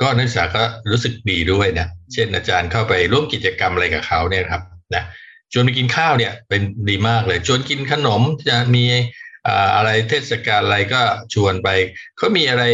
[0.00, 4.62] ก็นักศึกษาก็รู้สึกดีด้วยนะเช่นอาจารย์เข้าไปร่วมกิจกรรมอะไรกับเขาเนี่ยครับ
[4.94, 5.04] นะ
[5.52, 8.84] ชวนไปกินข้าวเนี่ยเป็นดีมากเลยชวนกินขนมจะมี
[9.76, 11.00] อะไรเทศกาลอะไรก็
[11.34, 11.68] ชวนไป
[12.16, 12.64] เขามีอะไร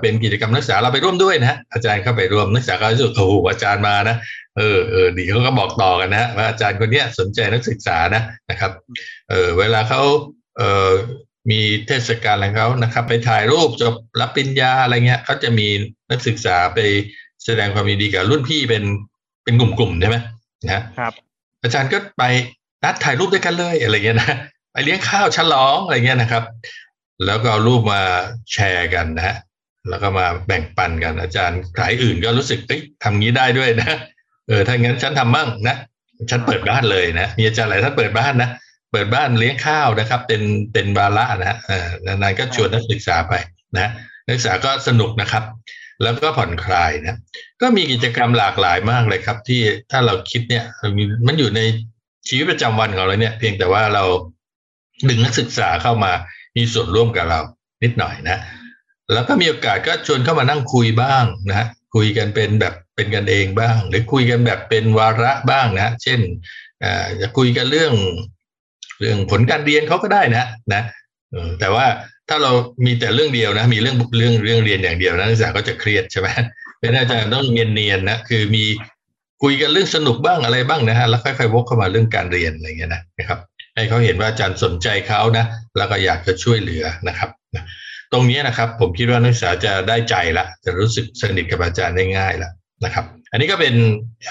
[0.00, 4.16] เป็นกิจกรรมนักศึกษาเราไปร่วมด้วยนะอาจารย์เข้าไปร่วมนักศึกษาก็รู้สึกโอ้โหอาจารย์มานะ
[4.58, 8.72] เออเออดีเขาก็บอกต่อกันนะว่าอาจารย์คนนี้สนใจนักศึกษานะนะครับ
[9.30, 10.02] เออเวลาเขา
[10.56, 10.90] เอ่อ
[11.50, 15.68] มีเทศกาลอะไรเขานะครับ ไปถ่ายรูปจบรับปริญญาอะไรเงี้ยเขาจะมี
[16.10, 16.78] นักศึกษาไป
[17.44, 18.84] แสดงความยินดีกับรุ่นพี่เป็น
[19.44, 20.16] เป็นกลุ่มๆใช่ไหม
[20.62, 21.12] นะครับ
[21.62, 22.24] อาจารย์ก็ไป
[22.84, 24.36] นัดถ่ายรูปด้วยกันเลยอะไรเงี้ยนะ
[24.72, 26.44] ไปเลี้ยงข้าวฉลองอะไรเงี้ยนะครับ
[27.26, 28.00] แล้วก็เอารูปมา
[28.52, 29.36] แชร์กันนะฮะ
[29.88, 33.98] แล้วก็มาแบ่งปันกันอาจารย์สายอื่นก็รู้สึกเอ้ยทำงี้ได้ด้วยนะ
[34.48, 35.76] เออถ้างั้นฉันทำมั่งนะ
[36.30, 38.50] ฉันเปิดบ้านเลยนะมีอาจารย์หลายท่านเปิดบ้านนะ
[38.92, 43.34] เปิดบ้านเลี้ยงข้าวนะครับ เป็นเป็นบาระนะเออนานๆก็ชวนนักศึกษาไป
[43.74, 43.90] นะ
[44.26, 45.44] นักศึกษาก็สนุกนะครับ
[46.02, 47.18] แล้วก็ผ่อนคลายนะ
[47.62, 50.64] ก็มีกิจกรรมหลากหลายมากเลยครับ ที่ถ้าเราคิดเนี่ย
[51.26, 51.60] มันอยู่ใน
[52.28, 54.04] ชีวิตประจำวันของเราเนี่ย เพียงแต่ว่าเรา
[55.08, 56.12] ดึงนักศึกษาเข้ามา
[56.56, 57.40] มีส่วนร่วมกับเรา
[57.82, 58.38] นิดหน่อยนะ
[59.12, 66.20] แล้วก็มีโอกาสก็ชวนเข้ามานั่งคุยบ้างนะคุยกันเป็นแบบเป็นกันเองบ้าง หรือคุยกันแบบเป็นวาระบ้างนะ เช่น
[67.20, 67.92] จะคุยกันเรื่อง
[69.00, 70.82] เรื่องผลการเรียนเขาก็ได้นะนะ
[71.60, 71.86] แต่ว่า
[72.28, 72.52] ถ้าเรา
[72.86, 76.28] มีแต่เรื่องเดียวนะ มีเรื่องเรื่องเรื่องเรียนอย่างเดียวนะนักศึกษาก็จะเครียดใช่ไหม
[76.80, 78.64] เป็นอาจารย์ต้องเนียนเนียนนะคือมี
[79.42, 83.38] คุยกันเรื่องสนุกบ้างอะไรบ้างนะฮะแล้วค่อยๆวกเข้ามาเรื่องการเรียนอะไรเงี้ยนะครับ
[83.80, 85.44] ให้เขาเห็นว่าอาจารย์สนใจเขานะ
[85.78, 87.30] แล้วก็อยากจะช่วยเหลือนะครับ
[88.12, 92.50] ตรงนี้นะครับผมคิดว่านักศึกษาจะได้ใจละจะรู้สึกสนิทกับอาจารย์ได้ง่ายละ
[92.84, 93.74] นะครับ อันนี้ก็เป็น
[94.26, 94.30] เ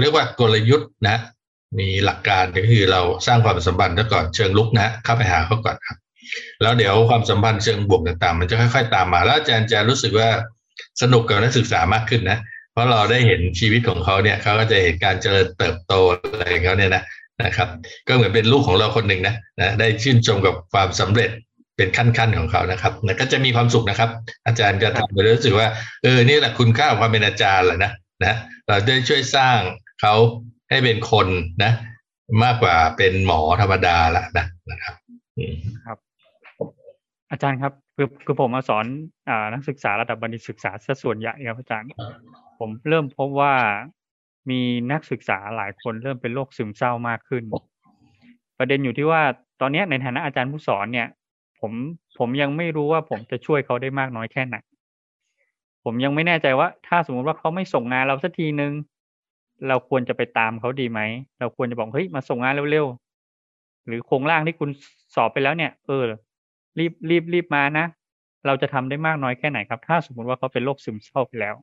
[0.00, 1.16] เรียกว่ากลยุทธ์นะ
[1.78, 5.98] มีหลักการก็คือเราสร้างความสัมพันธ์ก่อนเชิงลุกนะเข้าไปหาเขาก่อนครับ
[6.62, 10.28] แล้วเดี๋ยวความสัมพันธ์เชิงบวกต่างๆ มันจะค่อย ๆ ตามมา แล้วอาจารย์จะรู้สึกว่า
[11.02, 12.38] สนุกกับนักศึกษามากขึ้นนะ
[12.72, 15.94] เพราะเราได้เห็นชีวิตของเขาเนี่ยเขาก็จะเห็นการเจริญเติบโต
[16.30, 17.02] อะไรของเขาเนี่ยนะ
[17.44, 17.68] นะครับ
[18.08, 21.30] ก็เหมือนเป็นลูกของเราคนหนึ่งนะนะได้ชื่นชมกับความสำเร็จ
[21.76, 24.10] เป็นขั้นๆของเขานะครับนะก็จะมีความสุขนะครับ
[24.46, 25.68] อาจารย์จะทำไปรู้สึกว่า
[26.02, 27.92] เออนี่แหละคุณค่าของความเป็นอาจารย์แหละนะ
[28.24, 28.34] นะ
[28.68, 29.58] เราได้ช่วยสร้าง
[30.00, 30.14] เขา
[30.70, 31.28] ให้เป็นคน
[31.64, 31.72] นะ
[32.44, 34.94] มากกว่าเป็นหมอธรรมดาละนะนะครับ
[35.86, 35.98] ครับ
[37.30, 38.84] อาจารย์ครับคือคือผมมาสอน
[39.28, 41.88] อ่านักศึกษาระดับบัณฑิตศึกษาซะส่วนใหญ่ครับอาจารย์
[42.58, 43.54] ผมเริ่มพบว่า
[44.50, 44.60] มี
[44.92, 47.44] นักศึกษาหลายคนเริ่มเป็นโรคซึมเศร้ามากขึ้น
[48.58, 49.22] ประเด็นอยู่ที่ว่า
[49.60, 51.08] ตอนนี้ในฐานะอาจารย์ผู้สอนเนี่ย
[51.60, 51.72] ผม
[52.18, 54.56] ผมยังไม่รู้ว่าผมจะช่วยเขาได้มากน้อยแค่ไหน
[55.84, 58.72] ผมยังไม่แน่ใจว่า ถ้าสมมติว่าเขาไม่ส่งงานเราสักทีนึง
[59.68, 61.00] เราควรจะไปตามเขาดีไหม
[61.40, 64.70] เราควรจะบอกเฮ้ยมาส่งงานเร็วๆ หรือโครงร่างที่คุณ
[65.14, 66.04] สอบไปแล้วเนี่ย เออ
[66.78, 67.86] รีบรีบรีบมานะ
[68.46, 71.54] เราจะทำได้มากน้อยแค่ไหนครับ ถ้าสมมติว่าเขาเป็นโรคซึมเศร้าไปแล้ว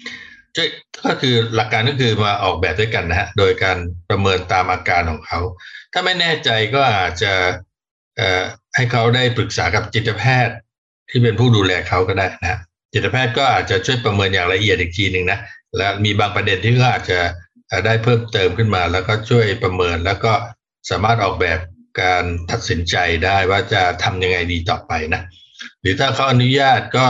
[0.00, 3.76] ใช่ ก็คือหลักการก็คือมาออกแบบด้วยกันนะฮะ โดยการ
[4.10, 5.40] ประเมินตามอาการของเขา
[5.92, 7.32] ถ้าไม่แน่ใจก็อาจจะ
[8.74, 10.56] ให้เขาได้ปรึกษากับจิตแพทย์
[11.10, 12.60] ที่เป็นผู้ดูแลเขาก็ได้นะ
[12.92, 15.38] จิตแพทย์ก็อาจจะช่วยประเมินอย่างละเอียดอีกทีหนึ่งนะ
[15.76, 17.18] และมีบางประเด็นที่ก็อาจจะ
[17.86, 20.32] ได้เพิ่มเติมขึ้นมา แล้วก็ช่วยประเมินแล้วก็
[20.90, 21.58] สามารถออกแบบ
[22.00, 25.22] การตัดสินใจได้ว่าจะทำยังไงดีต่อไปนะ
[25.80, 27.06] หรือถ้าเขาอนุญาตก็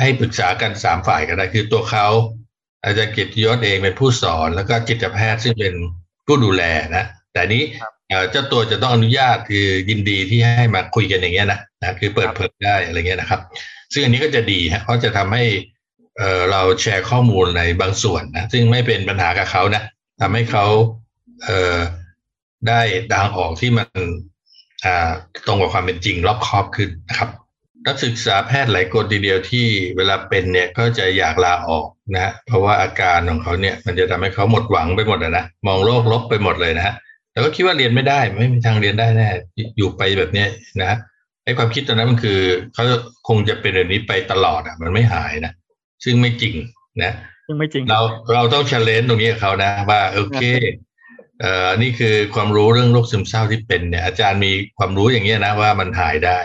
[0.00, 2.06] ให้ปรึกษากันสามฝ่ายก็ได้คือตัวเขา
[2.84, 5.74] อาจารย์กิตยศเองเป็นผู้สอนแล้วก็จิตแพทย์ซึ่งเป็น
[6.26, 6.62] ผู้ดูแล
[6.96, 7.62] นะ แต่นี้
[8.30, 13.40] เจ้าตัวจะต้องอนุญาตคือยินดีที่ให้มาคุยกันอย่างเงี้ยนะนะคือเปิดเผยได้อะไรเงี้ยนะครับ
[13.92, 15.44] ซึ่งอันนี้ก็จะดีฮะเพราะจะทำให้
[16.18, 19.82] เเราแชร์ข้อมูลในบางส่วนนะซึ่งไม่เป็นปัญหากับเขานะ
[20.20, 20.66] ทำให้เขา
[21.44, 22.80] เได้
[23.12, 23.88] ดังออกที่มัน
[25.46, 27.28] ตรงกับความเป็นจริงรอบครอบขึ้นนะครับ
[27.86, 29.66] นักศึกษาแพทย์หลายคนทีเดียวที่
[29.96, 36.94] เวลาเป็นเนี่ยก็จะอยากลาออกนะเพราะว่าอาการของเขาเนี่ยมันจะทำให้เขาหมดหวังไปหมดนะมองโลกลบไปหมดเลยนะฮะ
[37.32, 39.28] แล้วก็คิดว่าเรียนไม่ได้ไม่มีทางเรียนได้แน่
[39.76, 40.48] อยู่ไปแบบเนี้ย
[40.80, 40.98] นะ
[41.44, 42.38] ไอ้ความคิดตอนนั้นมันคือ
[42.74, 42.84] เขา
[43.28, 45.52] คงจะเป็นแบบนี้ไปตลอดอะ มันไม่หายนะ
[46.04, 46.54] ซึ่งไม่จริง
[47.02, 47.12] นะ
[47.46, 48.00] ซึ่งไม่จริงเรา
[48.34, 50.40] เราต้องเชลเลนตรงนี้กับเขานะ ว่าโอเค
[51.40, 56.38] เอ่อนี่คือความรู้เรื่องโรคซึมเศร้าที่เป็นเนี่ย อาจารย์มีความรู้อย่างเงี้ยนะว่ามันหายได้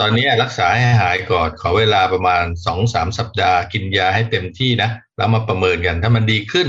[0.00, 6.68] ตอนนี้รักษาให้หายก่อนขอเวลาประมาณสองสามสัปดาห์กินยาให้เต็มที่นะแล้วมาประเมินกัน ถ้ามันดีขึ้น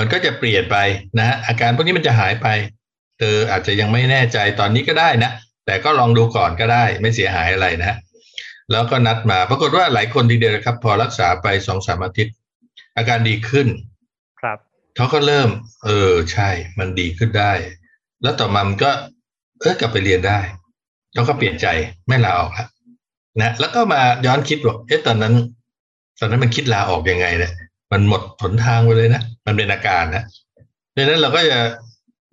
[0.00, 0.76] มันก็จะเปลี่ยนไป
[1.18, 2.48] นะฮะอาการพวกนี้มันจะหายไป
[3.18, 5.30] เธออาจจะยังไม่แน่ใจตอนนี้ก็ได้นะ
[5.66, 7.98] แต่ก็ลองดูก่อนก็ได้ไม่เสียหายอะไรนะ
[8.70, 12.34] แล้วก็นัดมาปรากฏว่าหลายคนทีเดียวครับ พอรักษาไปสองสามอาทิตย์
[12.96, 13.68] อาการดีขึ้น
[14.40, 14.58] ครับ
[14.96, 15.48] เขาก็เริ่ม
[15.84, 17.52] เออใช่ มันดีขึ้นได้
[18.22, 18.90] แล้วต่อมามันก็
[19.60, 20.40] เออกลับไปเรียนได้
[21.14, 21.66] เขาก็เปลี่ยนใจ
[22.08, 22.66] ไม่ลาออกละ
[23.40, 25.34] นะแล้วก็มาย้อนคิดว่าเอ๊ะตอนนั้น
[26.20, 27.52] ตอนนั้นมันคิดลาออกยังไงเนี่ย
[27.92, 30.24] มันหมดหนทางไปเลยนะมันเป็นอาการนะ
[30.96, 31.58] ดังนั้นเราก็จะ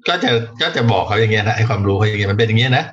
[0.08, 2.86] ก็จะก็จะบอกเขาอย่างเงี้ยนะไอความรู้เขาอย่างเงี้ยมันเป็นอย่างเงี้ยนะ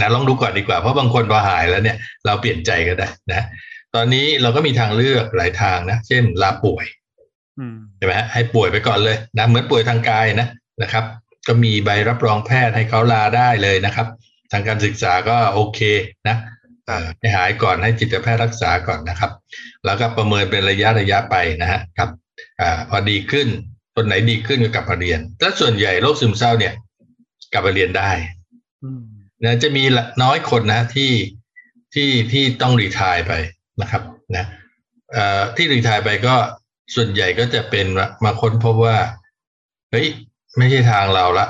[0.00, 1.96] นะลองดูก่อนดีกว่าเพราะบางคนพอหายแล้วเนี่ย
[2.26, 3.46] เราเปลี่ยนใจก็ได้นะ
[3.94, 6.84] ตอนนี้เราก็มีทางเลือกหลายทางนะเช่น ลาป่วย
[7.96, 10.48] ใช่ไหมฮะให้ป่วยไปก่อนเลยนะเหมือนป่วยทางกายนะ
[10.82, 11.04] นะครับ
[11.46, 14.06] ก็มีใบรับรองแพทย์ให้เขาลาได้เลยนะครับ
[14.52, 15.80] ทางการศึกษาก็โอเค
[16.28, 16.36] นะ
[17.18, 19.32] ให้หายก่อนให้จิตแพทย์รักษาก่อนนะครับ
[19.84, 22.10] แล้วก็ประเมินเป็นระยะระยะไปนะฮะครับ
[22.60, 23.48] อพอดีขึ้น
[23.94, 26.74] คนไหนดีขึ้นก็กลับมาเรียนแต่ส่วนใหญ่โรคซึมเศร้าเนี่ย
[27.52, 28.10] กลับมาเรียนได้
[29.44, 29.84] นะจะมี
[30.22, 31.12] น้อยคนนะที่
[31.94, 33.32] ที่ที่ต้องรีทายไป
[33.80, 34.02] นะครับ
[34.36, 34.46] นะ
[35.56, 36.34] ที่รีทายไปก็
[36.94, 37.86] ส่วนใหญ่ก็จะเป็น
[38.24, 38.96] มาค้นพบว่า
[39.90, 40.06] เฮ้ย
[40.56, 41.46] ไม่ใช่ทางเราละ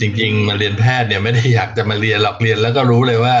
[0.00, 3.36] จริง ๆ มาเรียนแพทย์เนี่ยไม่ได้อยากจะมาเรียนหรอกเรียนแล้วก็รู้เลยว่า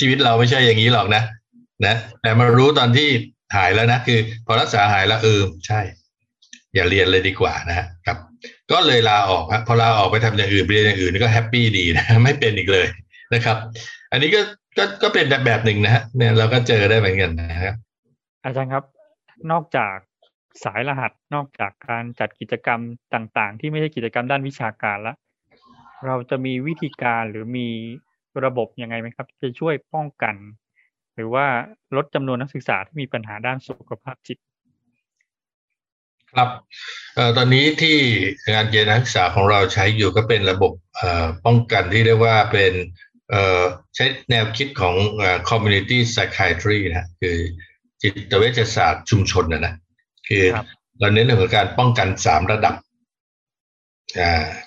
[0.00, 1.22] ชีวิตเราไม่ใช่อย่างนี้หรอกนะ
[1.86, 3.08] นะแต่มารู้ตอนที่
[3.56, 5.80] หายแล้วนะคือ พอรักษาหายแล้วเออใช่
[6.74, 8.18] อย่าเรียนเลยดีกว่านะฮะครับ
[8.72, 12.86] ก็เลยลาออกครับพอลาออกไปทำอย่างอื่นเรียนอย่างอื่นก็แฮปปี้ดีนะไม่เป็นอีกเลย
[13.34, 13.56] นะครับ
[14.12, 14.40] อันนี้ก็
[14.78, 17.74] ก็ก็เป็นแบบแบบหนึ่งนะฮะเนี่ยเราก็เจอได้เหมือนกันนะครับ
[18.44, 18.84] อาจารย์ครับ
[19.52, 19.96] นอกจาก
[20.64, 22.80] สายรหัสนอกจากการจัดกิจกรรม
[23.14, 25.16] ต่าง ๆ ที่ไม่ใช่กิจกรรมด้านวิชาการแล้ว
[26.06, 27.68] เราจะมีวิธีการหรือมี
[28.44, 30.34] ระบบยังไงไหมครับ จะช่วยป้องกัน
[31.14, 31.46] หรือว่า
[31.96, 34.38] ลดจำนวนนักศึกษาที่มีปัญหาด้านสุขภาพจิต
[36.34, 36.48] ครับ
[37.36, 37.96] ตอนนี้ที่
[38.54, 40.72] งานเกณฑ์นักศึกษาของเราใช้อยู่ก็เป็นระบบ
[41.46, 42.72] ป้องกันที่เรียกว่าเป็น
[43.94, 44.94] ใช้แนวคิดของ
[45.48, 47.36] community psychiatry นะคือ
[48.02, 49.74] จิตเวชศาสตร์ชุมชนนะนะ
[50.28, 50.44] คือ
[51.00, 52.91] เราเน้นเรื่องของการป้องกันสามระดับอ่า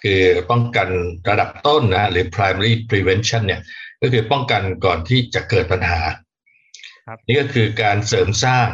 [0.04, 0.22] คือ
[0.52, 0.88] ป้องกัน
[1.30, 3.62] ระดับต้นนะหรือ primary prevention เนี่ย
[4.02, 6.00] ก็คือป้องกันก่อนที่จะเกิดปัญหา
[7.28, 8.68] นี่ก็คือการเสริมสร้าง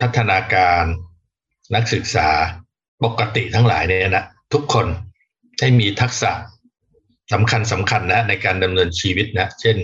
[0.00, 0.84] พัฒนาการ
[1.74, 2.28] นักศึกษา
[3.04, 4.86] ปกติทั้งหลายเนี่ยนะทุกคน
[5.60, 6.32] ให้มีทักษะ
[7.32, 9.78] สำคัญสำคัญนะในการดำเนินชีวิตนะ เช่น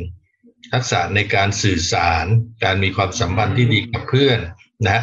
[0.73, 2.27] ทักษะในการสื่อสาร
[2.65, 4.39] การมีความสัมพันธ์ที่ดีกับเพื่อน
[4.89, 5.03] นะ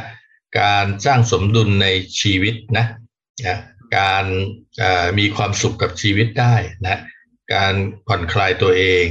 [0.59, 1.87] การสร้างสมดุลใน
[2.21, 2.85] ชีวิตนะ
[3.47, 3.57] นะ
[3.97, 4.23] การ
[5.19, 6.55] มีความสุขกับชีวิตได้
[6.87, 6.99] นะ
[7.53, 7.73] การ
[8.07, 9.05] ผ่อนคลายตัวเอง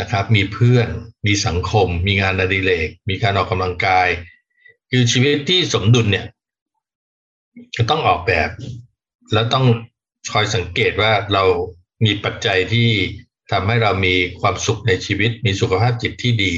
[0.00, 0.88] นะครับ มีเพื่อน
[1.26, 4.08] มีสังคม มีงานอดิเรกมีการออกกำลังกาย
[4.90, 6.26] คือชีวิตที่สมดุลเนี่ย
[7.76, 8.50] จะต้องออกแบบ
[9.32, 9.66] แล้วต้อง
[10.32, 11.44] คอยสังเกตว่าเรา
[12.04, 12.90] มีปัจจัยที่
[13.50, 16.52] ทำให้เรามีความสุขในชีวิต มีสุขภาพจิตที่ดี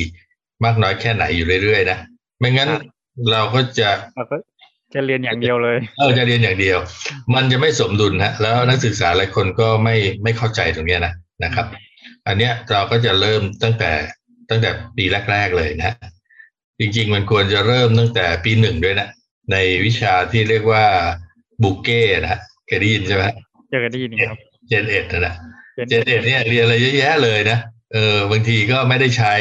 [0.65, 1.99] มากน้อยแค่ไหนอยู่เรื่อยๆนะ
[2.39, 2.71] ไม่งั้น
[3.31, 3.91] เราก็จะ
[4.95, 6.79] จะเรียนอย่างเดียวเลย เออจะเรียนอย่างเดียว
[7.35, 11.13] มันจะไม่สมดุลฮะแล้วนักศึกษาหลายคนก็ไม่ไม่เข้าใจตรงนี้นะ
[11.45, 11.67] นะครับ
[12.27, 13.91] อันเนี้ยเราก็จะเริ่มตั้งแต่
[14.51, 15.95] ตั้งแต่ปีแรก ๆ เลยนะ
[16.81, 19.09] จริง ๆ มันควรจะเริ่มตั้งแต่ปีหนึ่งด้วยนะ
[19.53, 20.85] ในวิชาที่เรียกว่า
[21.63, 23.25] บุกเก้นะเคยได้ยินใช่ไหม
[23.69, 24.37] เคยได้ยินครับ
[24.69, 25.35] เจนเอ็ดนะ
[25.89, 27.59] เจนเอ็ดเนี่ยเรียนอะไรเยอะแยะเลยนะ
[27.93, 29.35] เออบางทีก็ไม่ได้ใช้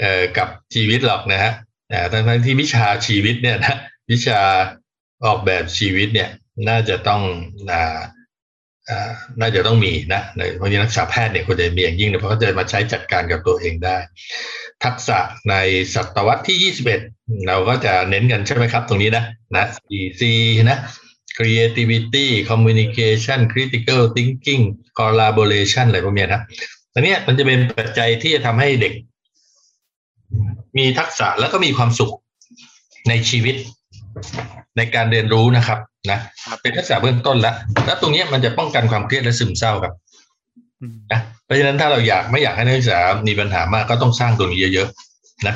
[0.00, 1.52] เอ่อกับชีวิตหรอกนะฮะ
[1.88, 3.76] แต่ทั้งที่วิชาชีวิตเนี่ยนะ
[4.10, 4.40] วิชา
[5.24, 6.30] ออกแบบชีวิตเนี่ย
[6.68, 7.22] น่าจะต้อง
[7.70, 8.00] อ่า
[9.40, 13.96] น่าจะต้องมีนะในเพราะนักศึกษาแพทย์เนี่ยควรจะมีอย่างยิ่งเพราะเขาจะมาใช้จัดการกับตัวเองได้
[14.84, 15.18] ทักษะ
[15.50, 15.54] ใน
[15.94, 19.24] ศตวรรษที่ 21 เราก็จะเน้นกันใช่ไหมครับ ตรงนี้นะ
[19.56, 19.64] นะ
[20.20, 20.22] C
[20.70, 20.78] นะ
[21.36, 24.62] creativity communication critical thinking
[24.98, 26.40] collaboration อะไรพวกนี้นะ
[26.94, 28.92] อันนี้มันจะเป็นปัจจัยที่จะทำให้เด็ก
[30.76, 32.12] มีทักษะแล้วก็มีความสุข
[33.08, 33.56] ในชีวิต
[34.76, 35.78] ในการเรียนรู้นะครับ
[36.10, 36.18] นะ
[36.60, 37.54] เป็นทักษะเบื้องต้นแล้ว
[37.86, 39.94] แล้วตรงนี้มันจะป้องกันความเครียดและซึมเศร้าครับ
[41.12, 45.54] นะเพราะฉะนั้นถ้าเราอยากไม่อยากให้นักศึกษามีปัญหามากก็ต้องสร้างตรงนี้เยอะๆนะ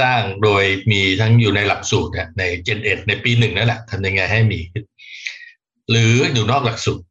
[0.00, 4.60] สร้างโดยมีทั้งอยู่ในหลักสูตรในเจนเอ็ดในปีหนึ่งนั่นแหละทำยังไงให้มี
[5.90, 7.04] หรืออยู่นอกหลักสูตร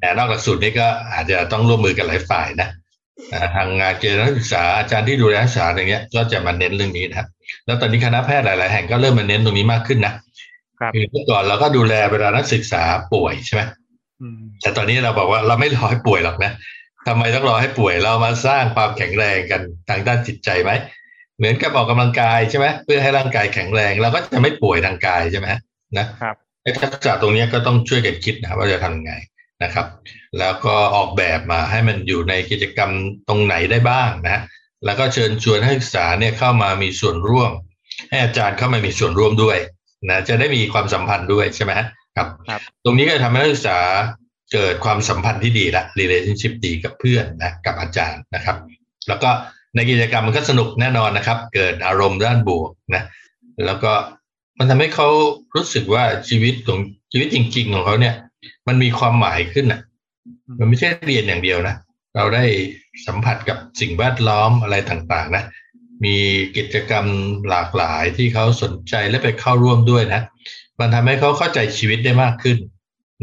[0.00, 2.68] แต่นอกหลักสูตรนี่ก็อาจจะต้องร่วมมือกันหลายฝ่ายนะ
[3.56, 7.28] ทางงานเกณฑ์นักศึกษาอาจารย์ที่ดูแลนักศึกษาอย่างเงี้ย ก็จะมาเน้นเรื่องนี้นะครับ
[7.66, 10.14] แล้วตอนนี้คณะแพทย์หลาย ๆ แห่งก็เริ่มมาเน้นตรงนี้มากขึ้นนะ
[10.94, 13.62] คือเมื่อก่อนเราก็ดูแลเวลานักศึกษาป่วยใช่ไหม
[14.62, 16.52] แต่ตอนนี้เราบอกว่าเราไม่รอให้ป่วยหรอกนะ
[17.06, 20.70] ทำไมต้องรอให้ป่วยเรามาสร้างความแข็งแรงกันทางด้านจิตใจไหม
[21.38, 25.48] เหมือนกับออกกำลังกายใช่ไหมเพื่อให้ร่างกายแข็งแรงเราก็จะไม่ป่วยทางกายใช่ไหม
[25.98, 29.12] นะครับไอ้ทักษะตรงนี้ก็ต้องช่วยกันคิดนะว่าจะทำยังไง
[29.62, 29.86] นะครับ
[30.38, 32.90] แล้วก็ออกแบบมาให้มันอยู่ในกิจกรรม
[33.28, 34.42] ตรงไหนได้บ้างนะ
[34.84, 37.50] แล้วก็เชิญชวนให้ศึกษาเนี่ยเข้ามามีส่วนร่วม
[38.10, 39.58] ให้อาจารย์เข้ามามีส่วนร่วมด้วย
[40.08, 41.72] นะจะได้มีความสัมพันธ์ด้วยใช่ไหม
[42.16, 43.78] ครับรบตรงนี้ก็ทำให้นักศึกษา
[44.52, 48.56] เกิดความสัมพันธ์ที่ดีละ relationship ดีกับเพื่อนนะกับอาจารย์นะครับ
[49.08, 49.30] แล้วก็
[49.74, 53.02] ในกิจกรรมมันก็สนุกแน่นอนนะครับ เกิดอารมณ์ด้านบวกนะ
[53.66, 53.92] แล้วก็
[54.58, 55.08] มันทำให้เขา
[55.54, 56.78] รู้สึกว่าชีวิตของ
[57.12, 58.14] ชีวิตจริง ๆ ของเขาเนี่ย
[58.68, 59.80] มันมีความหมายขึ้นอะ
[60.58, 61.76] มันไม่ใช่เรียนอย่างเดียวนะ
[62.16, 62.44] เราได้
[63.06, 65.44] สัมผัสกับสิ่งแวดล้อมอะไรต่างๆ นะ
[66.04, 66.16] มี
[66.56, 67.06] กิจกรรม
[67.48, 70.22] หลากหลายที่เขาสนใจและไปเข้าร่วมด้วยนะ
[70.80, 72.58] มันทำให้เขาเข้าใจชีวิตได้มากขึ้น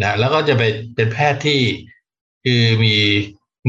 [0.04, 0.64] นะแล้วก็จะไป
[0.96, 1.60] เป็นแพทย์ที่
[2.46, 2.96] คือมี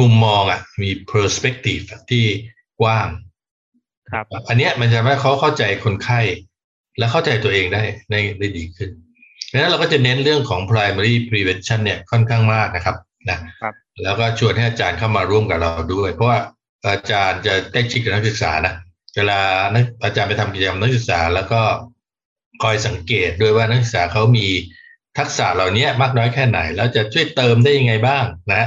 [0.01, 2.25] มุมมองอะมี perspective ที่
[2.81, 3.09] กว้าง
[4.11, 6.21] ครับ อันเนี้ยมันจะทำให้เขาเข้าใจคนไข้
[6.99, 8.91] และเข้าใจตัวเองได้ได้ได้ดีขึ้น
[9.53, 12.97] ดังนั้นเราก็จะเน้นเรื่องของ primary prevention เนี่ยค่อนข้างมากนะครับ
[13.31, 16.39] นะครับแล้วก็ชวนให้อาจารย์เข้ามาร่วมกับเราด้วย เพราะว่า
[16.89, 18.75] อาจารย์จะใกล้ชิดกับนักศึกษานะ
[19.17, 19.41] เวลา
[19.75, 21.61] นักอาจารย์ไปทำกิจกรรมนักศึกษา แล้วก็
[22.63, 24.47] คอยสังเกตด้วยว่านักศึกษาเขามี
[25.19, 28.63] ทักษะเหล่านี้มากน้อยแค่ไหน แล้วจะช่วยเติมได้ยังไงบ้างนะ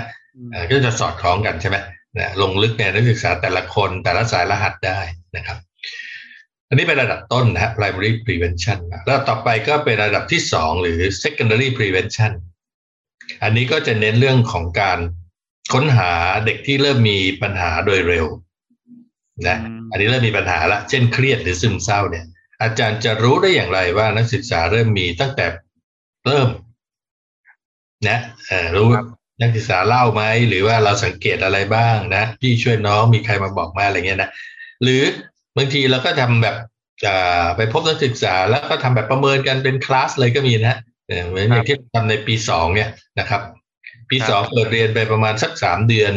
[0.71, 1.77] ก็จะสอดคล้องกันใช่ไหม
[2.17, 4.99] นะลงลึกในนักศึกษาแต่ละคนแต่ละสายรหัสได้
[5.35, 5.57] นะครับ
[6.71, 12.31] อันนี้เป็นระดับต้นนะฮะ primary prevention แล้วต่อไปก็เป็นระดับที่สองหรือ secondary prevention
[13.43, 14.99] อันนี้ก็จะเน้นเรื่องของการ
[15.73, 16.11] ค้นหา
[16.45, 18.25] เด็กที่เริ่มมีปัญหาโดยเร็ว
[19.47, 19.57] นะ
[19.91, 22.25] อันนี้เริ่มมีปัญหาละเช่นเครียดหรือซึมเศร้าเนี่ย
[22.61, 25.45] อาจารย์จะรู้ได้อย่างไรว่านักศึกษาเริ่มมีตั้งแต่
[26.25, 26.49] เริ่ม
[28.09, 28.87] นะเออรู้
[29.41, 34.29] นักศึกษาเล่าไหมหรือว่าเราสังเกตอะไรบ้างนะพี่ช่วยน้องมีใครมาบอกมาอะไรเงี้ยนะ
[34.83, 35.01] หรือ
[35.57, 36.55] บางทีเราก็ทำแบบ
[37.57, 40.77] ไปพบนักศึกษาแล้วก็ทำแบบประเมินกันเป็นคลาสเลยก็มีนะ
[41.27, 43.41] เหมือนอย่างที่ทำในปีสองเนี่ยนะครับ
[44.09, 46.13] ปีสองเปิดเรียนไปประมาณสักสามเดือน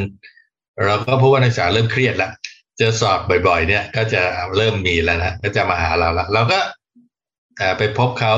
[0.84, 2.30] เราก็พบว่านักศึกษาเริ่มเครียดละ
[2.78, 4.22] เจอสอบบ่อย ๆ เนี่ย ก็จะ
[4.56, 6.58] เริ่มมีแล้วนะก็จะมาหาเราละเราก็
[7.78, 8.32] ไปพบเขา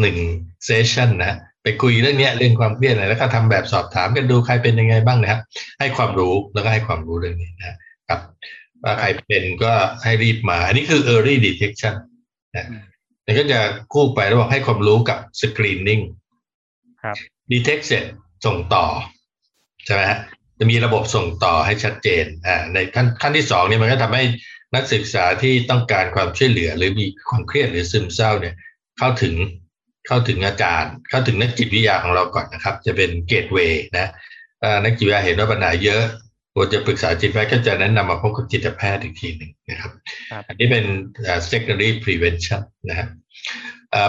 [0.00, 0.16] หนึ่ง
[0.64, 5.40] เซสชันนะไปคุยเรื่องนี้เรื่องความเครียดอะไรแล้วก็ทำแบบสอบถามกันดูใครเป็นยังไงบ้างนะครับ
[5.78, 7.76] ให้ความรู้แล้วก็ให้ความรู้เรื่องนี้นะ
[8.08, 8.20] ครับ
[8.84, 11.94] ว่าใครเป็นก็ให้รีบมา อันนี้คือ early detection
[12.56, 12.66] นะ
[13.24, 13.60] แล้วก็จะ
[13.92, 16.02] คู่ไประหว่างให้ความรู้กับ screening
[17.02, 17.16] ครับ
[17.52, 18.04] detect เสร็จ
[18.46, 18.86] ส่งต่อ
[19.84, 20.18] ใช่ไหมฮะ
[20.58, 24.24] จะมีระบบส่งต่อให้ชัดเจนอ่าในขั้นขั้นที่สองเนี่ยมันก็ทำให้
[24.74, 28.54] นักศึกษาที่ต้องการความช่วยเหลือ หรือมีความเครียดหรือซึมเศร้าเนี่ย
[28.98, 29.34] เข้าถึง
[30.06, 34.10] เข้าถึงอาจารย์ เข้าถึงนักจิตวิทยาของเราก่อนนะครับ จะเป็นเกตเวย์นะ
[34.84, 36.02] นักจิตวิทยาเห็นว่าปัญหาเยอะ
[36.58, 39.92] ควรจะปรึกษาจิตแพทย์ก็จะแนะนำมาพบกับจิตแพทย์อีกทีหนึ่งนะครับ
[40.48, 40.84] อันนี้เป็น
[41.50, 43.08] secondary prevention นะครับ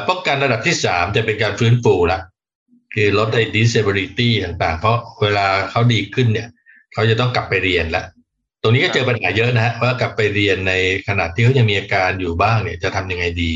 [0.07, 2.19] ป้องกันระดับที่สามจะเป็นการฟื้นฟูละ
[2.93, 6.47] คือลดไอ้ disability ต่างๆ เพราะเวลาเขาดีขึ้นเนี่ย
[6.93, 8.03] เขาจะต้องกลับไปเรียนละ
[8.62, 10.73] ตรงนี้ก็เจอปัญหาเยอะนะฮะว่ากลับไปเรียนใน
[11.07, 13.51] ขณะที่เขายังมีอาการอยู่บ้างเนี่ยจะทำยังไงดี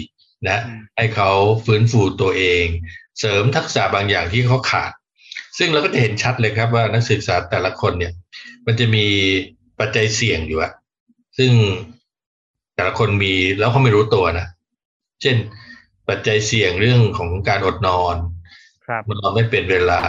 [0.48, 0.58] นะ
[0.98, 1.32] ให้เขา
[1.66, 2.66] ฟื้นฟูตัวเอง
[3.20, 4.92] เสริมทักษะบางอย่างที่เขาขาด
[5.58, 8.14] ซึ่งเราก็จะเห็นชัดเลยครับว่านักศึกษาแต่ละคนเนี่ย
[8.66, 9.06] มันจะมี
[9.80, 10.72] ปัจจัยเสี่ยงอยู่อะ
[11.38, 11.52] ซึ่ง
[12.76, 14.48] แต่ละคนมีแล้วเขาไม่รู้ตัวนะ
[15.22, 15.36] เช่น
[16.10, 18.16] ปัจจัยเสี่ยงเรื่องของการอดนอน
[19.08, 20.02] มันนอนไม่เป็นเวลา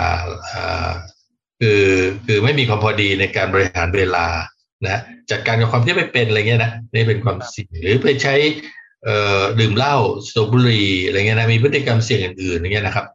[1.61, 1.85] คือ
[2.27, 4.27] คือไม่มีความพอดีในการบริหารเวลา
[4.85, 5.01] นะ
[5.31, 8.35] จัดการกับความที่ไม่เป็นอะไรเงี้ยนะนี่เป็นความเสี่ยงหรือไปใช้
[9.05, 9.97] เอ่อดื่มเหล้า
[10.33, 13.07] สูบบุหรี่อะไรเงี้ยนะมีพฤติกรรมเสี่ยงอื่นๆอย่างเงี้ยนะครับ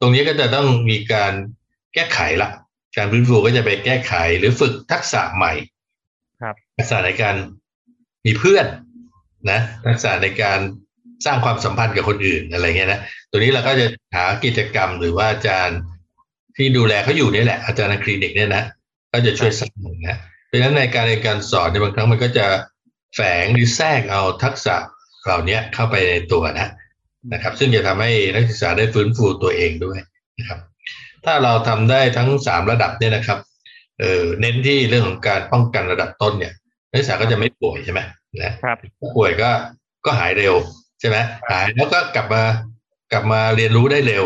[0.00, 1.32] ตรงนี้ก็จะต้องมีการ
[1.94, 2.50] แก้ไขละ
[2.96, 5.52] การฟื้นฟูก็จะไปแก้ไขหรือฝึกทักษะใหม่
[6.42, 7.36] ครับทักษะในการ
[8.26, 8.66] มีเพื่อน
[9.50, 10.60] นะ ทักษะในการ
[11.26, 15.78] สร้างความสัมพันธ์กับคนอื่นอะไรเงี้ยนะตัวนี้เราก็จะหากิจกรรมหรือว่าอาจารย์
[16.56, 18.64] ที่ดูแลเขาอยู่นี่แหละ อาจารย์คลินิกเนี่ยนะ
[19.12, 22.46] ก็จะช่วยสร้างนะเพราะฉะนั้นในการในการสอนในบางครั้งมันก็จะ
[23.14, 24.76] แฝงหรือแทรกเอาทักษะ
[25.24, 26.68] เหล่านี้เข้าไปในตัวนะ
[27.32, 29.98] นะครับ ซึ่งจะทำให้นักศึกษาได้ฟื้นฟูตัวเองด้วย
[30.38, 30.60] นะครับ
[31.26, 33.38] ถ้าเราทำได้ทั้งสามระดับเนี่ยนะครับ
[34.00, 36.52] เออเน้นที่เรื่องของการป้องกันระดับต้นเนี่ย
[36.90, 38.00] นักศึกษาก็จะไม่ป่วยใช่ไหม
[38.42, 38.76] นะครับ
[39.16, 39.50] ป่วยก็
[40.04, 40.54] ก็หายเร็ว
[41.00, 41.16] ใช่ไหม
[41.50, 42.42] หายแล้วก็กลับมา
[43.12, 44.24] กลับมาเรียนรู้ได้เร็ว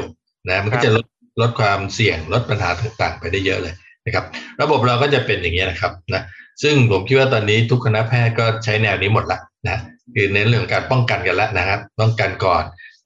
[0.48, 1.06] นะมันก็จะลด
[1.40, 3.74] ลดความเสี่ยงลดปัญหาต่างๆ ไปได้เยอะเลย
[4.06, 4.24] นะครับ
[4.62, 6.22] ระบบเราก็จะเป็นอย่างนี้นะครับนะ
[6.62, 9.78] ซึ่งผมคิดว่าตอนนี้ทุกคณะแพทย์ก็ใช้แนวนี้หมดละนะ
[10.14, 12.62] คือเน้นเรื่องการป้องกันกันแล้วนะครับ ป้องกันก่อน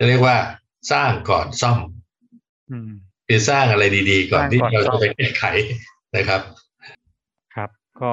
[0.09, 0.37] เรียกว่า
[0.93, 1.79] สร้างก่อนซ่อม
[3.29, 5.45] คือสร้างอะไรดีๆ ก่อนที่เราจะไปแก้ไข
[6.17, 6.41] นะครับ
[7.55, 8.11] ครับ ก็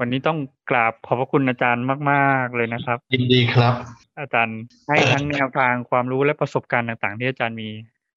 [0.00, 0.38] วันนี้ต้อง
[0.70, 3.74] กราบขอบพระคุณอาจารย์มากๆเลยนะครับยินดีครับ
[4.20, 7.68] อาจารย์ให้ทั้งแนวทางความรู้และประสบการณ์ต่าง ๆ ที่อาจารย์มี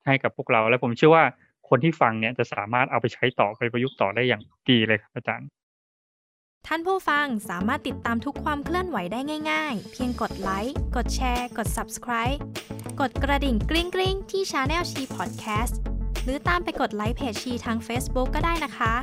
[0.06, 1.25] ให้กับพวกเรา และผมเชื่อว่า
[1.70, 5.47] คนที่ฟังเนี่ยจะสามารถเอาไปใช้ต่อไปประยุกต์ต่อได้อย่างดีเลยครับอาจารย์
[6.68, 9.20] ท่านผู้ฟังสามารถติดตามทุกความเคลื่อนไหวได้
[9.51, 12.39] ง่าย ๆ เพียงกดไลค์กดแชร์ กด Subscribe
[13.01, 15.99] กดกระดิ่งกริ๊งกริ๊งที่ Channel ชีพอดแคสต์ห
[16.30, 18.93] รือตามไปกดไลค์เพจชีทาง Facebook ก็ได้นะคะ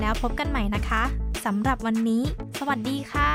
[0.00, 1.02] แล้วพบกันใหม่นะคะ
[1.44, 2.22] สำหรับวันนี้
[2.58, 3.30] สวัสดีค่ะ